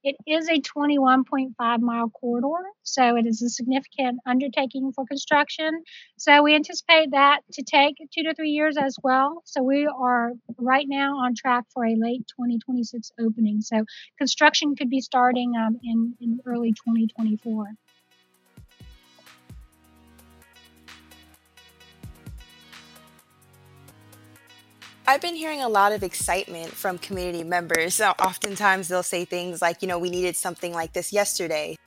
It 0.07 0.15
is 0.25 0.47
a 0.47 0.61
21.5 0.61 1.81
mile 1.81 2.09
corridor, 2.09 2.63
so 2.83 3.17
it 3.17 3.25
is 3.25 3.41
a 3.41 3.49
significant 3.49 4.21
undertaking 4.25 4.93
for 4.93 5.05
construction. 5.05 5.83
So 6.15 6.43
we 6.43 6.55
anticipate 6.55 7.11
that 7.11 7.41
to 7.51 7.63
take 7.63 7.97
two 8.13 8.23
to 8.23 8.33
three 8.33 8.51
years 8.51 8.77
as 8.77 8.95
well. 9.03 9.41
So 9.43 9.61
we 9.61 9.85
are 9.85 10.31
right 10.57 10.85
now 10.87 11.17
on 11.17 11.35
track 11.35 11.65
for 11.73 11.85
a 11.85 11.95
late 11.97 12.25
2026 12.39 13.11
opening. 13.19 13.59
So 13.59 13.83
construction 14.17 14.77
could 14.77 14.89
be 14.89 15.01
starting 15.01 15.57
um, 15.57 15.77
in, 15.83 16.15
in 16.21 16.39
early 16.45 16.71
2024. 16.71 17.73
I've 25.09 25.21
been 25.21 25.35
hearing 25.35 25.61
a 25.61 25.69
lot 25.69 25.93
of 25.93 26.03
excitement 26.03 26.69
from 26.69 26.97
community 26.97 27.45
members. 27.45 28.01
oftentimes 28.01 28.89
they'll 28.89 29.03
say 29.03 29.23
things 29.23 29.61
like, 29.61 29.81
you 29.81 29.87
know, 29.87 29.97
we 29.97 30.09
needed 30.09 30.35
something 30.35 30.73
like 30.73 30.91
this 30.91 31.13
yesterday. 31.13 31.77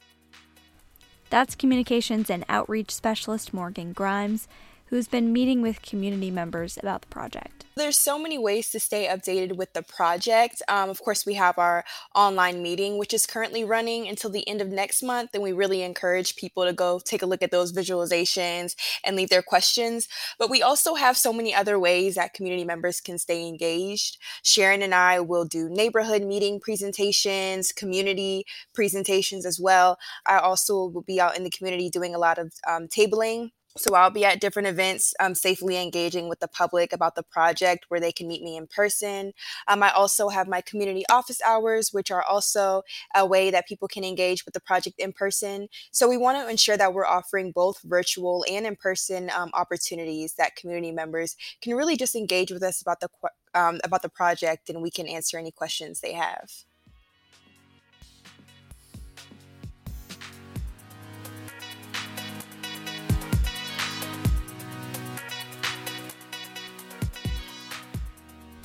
That's 1.28 1.54
communications 1.54 2.30
and 2.30 2.46
outreach 2.48 2.90
specialist 2.90 3.52
Morgan 3.52 3.92
Grimes 3.92 4.48
who's 4.90 5.06
been 5.06 5.32
meeting 5.32 5.62
with 5.62 5.82
community 5.82 6.30
members 6.30 6.76
about 6.76 7.02
the 7.02 7.06
project. 7.06 7.64
There's 7.76 7.96
so 7.96 8.18
many 8.18 8.36
ways 8.36 8.70
to 8.72 8.80
stay 8.80 9.06
updated 9.06 9.56
with 9.56 9.72
the 9.72 9.82
project. 9.82 10.60
Um, 10.68 10.90
of 10.90 11.00
course, 11.00 11.24
we 11.24 11.34
have 11.34 11.58
our 11.58 11.84
online 12.14 12.60
meeting, 12.60 12.98
which 12.98 13.14
is 13.14 13.24
currently 13.24 13.64
running 13.64 14.08
until 14.08 14.30
the 14.30 14.46
end 14.48 14.60
of 14.60 14.68
next 14.68 15.02
month. 15.02 15.30
And 15.32 15.42
we 15.42 15.52
really 15.52 15.82
encourage 15.82 16.34
people 16.34 16.64
to 16.64 16.72
go 16.72 17.00
take 17.02 17.22
a 17.22 17.26
look 17.26 17.40
at 17.40 17.52
those 17.52 17.72
visualizations 17.72 18.74
and 19.04 19.16
leave 19.16 19.30
their 19.30 19.42
questions. 19.42 20.08
But 20.38 20.50
we 20.50 20.60
also 20.60 20.96
have 20.96 21.16
so 21.16 21.32
many 21.32 21.54
other 21.54 21.78
ways 21.78 22.16
that 22.16 22.34
community 22.34 22.64
members 22.64 23.00
can 23.00 23.16
stay 23.16 23.46
engaged. 23.46 24.18
Sharon 24.42 24.82
and 24.82 24.94
I 24.94 25.20
will 25.20 25.44
do 25.44 25.68
neighborhood 25.70 26.22
meeting 26.22 26.58
presentations, 26.60 27.70
community 27.70 28.44
presentations 28.74 29.46
as 29.46 29.60
well. 29.60 29.96
I 30.26 30.38
also 30.38 30.86
will 30.88 31.04
be 31.06 31.20
out 31.20 31.36
in 31.36 31.44
the 31.44 31.50
community 31.50 31.88
doing 31.88 32.14
a 32.14 32.18
lot 32.18 32.38
of 32.38 32.52
um, 32.68 32.88
tabling 32.88 33.52
So 33.76 33.94
I'll 33.94 34.10
be 34.10 34.24
at 34.24 34.40
different 34.40 34.68
events, 34.68 35.14
um, 35.20 35.34
safely 35.34 35.76
engaging 35.76 36.28
with 36.28 36.40
the 36.40 36.48
public 36.48 36.92
about 36.92 37.14
the 37.14 37.22
project 37.22 37.86
where 37.88 38.00
they 38.00 38.10
can 38.10 38.26
meet 38.26 38.42
me 38.42 38.56
in 38.56 38.66
person. 38.66 39.32
Um, 39.68 39.82
I 39.82 39.90
also 39.90 40.28
have 40.28 40.48
my 40.48 40.60
community 40.60 41.04
office 41.08 41.40
hours, 41.42 41.90
which 41.92 42.10
are 42.10 42.22
also 42.22 42.82
a 43.14 43.24
way 43.24 43.50
that 43.50 43.68
people 43.68 43.86
can 43.86 44.02
engage 44.02 44.44
with 44.44 44.54
the 44.54 44.60
project 44.60 44.98
in 44.98 45.12
person. 45.12 45.68
So 45.92 46.08
we 46.08 46.16
want 46.16 46.38
to 46.38 46.50
ensure 46.50 46.76
that 46.76 46.92
we're 46.92 47.06
offering 47.06 47.52
both 47.52 47.80
virtual 47.84 48.44
and 48.50 48.66
in 48.66 48.74
person 48.74 49.30
um, 49.34 49.50
opportunities 49.54 50.34
that 50.34 50.56
community 50.56 50.90
members 50.90 51.36
can 51.62 51.74
really 51.74 51.96
just 51.96 52.16
engage 52.16 52.50
with 52.50 52.62
us 52.62 52.82
about 52.82 53.00
the 53.00 53.08
um, 53.52 53.80
about 53.82 54.02
the 54.02 54.08
project, 54.08 54.70
and 54.70 54.80
we 54.80 54.90
can 54.90 55.08
answer 55.08 55.36
any 55.36 55.50
questions 55.50 56.00
they 56.00 56.12
have. 56.12 56.50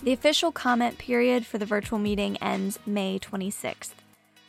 The 0.05 0.13
official 0.13 0.51
comment 0.51 0.99
period 0.99 1.47
for 1.47 1.57
the 1.57 1.65
virtual 1.65 1.97
meeting 1.97 2.37
ends 2.37 2.77
May 2.85 3.17
26th. 3.17 3.93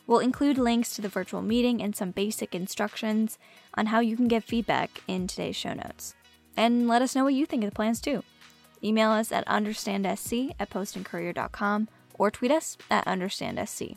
We'll 0.06 0.18
include 0.18 0.58
links 0.58 0.94
to 0.94 1.00
the 1.00 1.08
virtual 1.08 1.40
meeting 1.40 1.80
and 1.82 1.96
some 1.96 2.10
basic 2.10 2.54
instructions 2.54 3.38
on 3.72 3.86
how 3.86 4.00
you 4.00 4.16
can 4.16 4.28
give 4.28 4.44
feedback 4.44 5.00
in 5.08 5.26
today's 5.26 5.56
show 5.56 5.72
notes. 5.72 6.14
And 6.58 6.86
let 6.86 7.00
us 7.00 7.14
know 7.14 7.24
what 7.24 7.32
you 7.32 7.46
think 7.46 7.64
of 7.64 7.70
the 7.70 7.74
plans 7.74 8.02
too. 8.02 8.22
Email 8.84 9.10
us 9.12 9.32
at 9.32 9.46
understandsc 9.46 10.52
at 10.60 10.68
postandcourier.com 10.68 11.88
or 12.18 12.30
tweet 12.30 12.50
us 12.50 12.76
at 12.90 13.06
understandsc. 13.06 13.96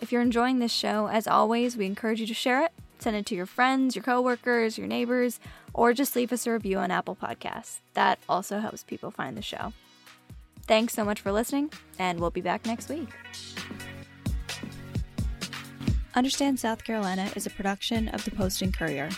If 0.00 0.12
you're 0.12 0.22
enjoying 0.22 0.60
this 0.60 0.70
show, 0.70 1.08
as 1.08 1.26
always, 1.26 1.76
we 1.76 1.86
encourage 1.86 2.20
you 2.20 2.28
to 2.28 2.34
share 2.34 2.64
it, 2.64 2.70
send 3.00 3.16
it 3.16 3.26
to 3.26 3.34
your 3.34 3.46
friends, 3.46 3.96
your 3.96 4.04
coworkers, 4.04 4.78
your 4.78 4.86
neighbors, 4.86 5.40
or 5.74 5.92
just 5.92 6.14
leave 6.14 6.32
us 6.32 6.46
a 6.46 6.52
review 6.52 6.78
on 6.78 6.92
Apple 6.92 7.16
Podcasts. 7.20 7.80
That 7.94 8.20
also 8.28 8.60
helps 8.60 8.84
people 8.84 9.10
find 9.10 9.36
the 9.36 9.42
show. 9.42 9.72
Thanks 10.70 10.94
so 10.94 11.04
much 11.04 11.20
for 11.20 11.32
listening, 11.32 11.72
and 11.98 12.20
we'll 12.20 12.30
be 12.30 12.40
back 12.40 12.64
next 12.64 12.88
week. 12.88 13.08
Understand 16.14 16.60
South 16.60 16.84
Carolina 16.84 17.28
is 17.34 17.44
a 17.44 17.50
production 17.50 18.06
of 18.10 18.24
the 18.24 18.30
Post 18.30 18.62
and 18.62 18.72
Courier. 18.72 19.08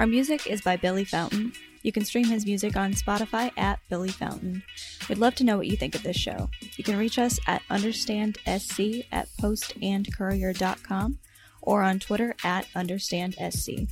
Our 0.00 0.08
music 0.08 0.48
is 0.48 0.62
by 0.62 0.76
Billy 0.76 1.04
Fountain. 1.04 1.52
You 1.82 1.92
can 1.92 2.04
stream 2.04 2.24
his 2.24 2.44
music 2.44 2.76
on 2.76 2.92
Spotify 2.92 3.52
at 3.56 3.78
Billy 3.88 4.08
Fountain. 4.08 4.64
We'd 5.08 5.18
love 5.18 5.36
to 5.36 5.44
know 5.44 5.56
what 5.56 5.68
you 5.68 5.76
think 5.76 5.94
of 5.94 6.02
this 6.02 6.16
show. 6.16 6.50
You 6.76 6.82
can 6.82 6.98
reach 6.98 7.20
us 7.20 7.38
at 7.46 7.62
understandsc 7.70 9.06
at 9.12 9.28
postandcourier.com 9.40 11.18
or 11.62 11.82
on 11.82 12.00
Twitter 12.00 12.34
at 12.42 12.66
understandsc. 12.74 13.88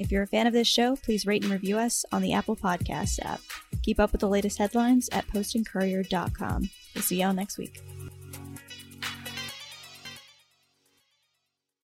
If 0.00 0.10
you're 0.10 0.22
a 0.22 0.26
fan 0.26 0.46
of 0.46 0.54
this 0.54 0.66
show, 0.66 0.96
please 0.96 1.26
rate 1.26 1.42
and 1.42 1.52
review 1.52 1.78
us 1.78 2.06
on 2.10 2.22
the 2.22 2.32
Apple 2.32 2.56
Podcasts 2.56 3.22
app. 3.22 3.40
Keep 3.82 4.00
up 4.00 4.12
with 4.12 4.22
the 4.22 4.28
latest 4.28 4.56
headlines 4.56 5.10
at 5.12 5.26
postandcourier.com. 5.28 6.70
We'll 6.94 7.02
see 7.02 7.20
y'all 7.20 7.34
next 7.34 7.58
week. 7.58 7.82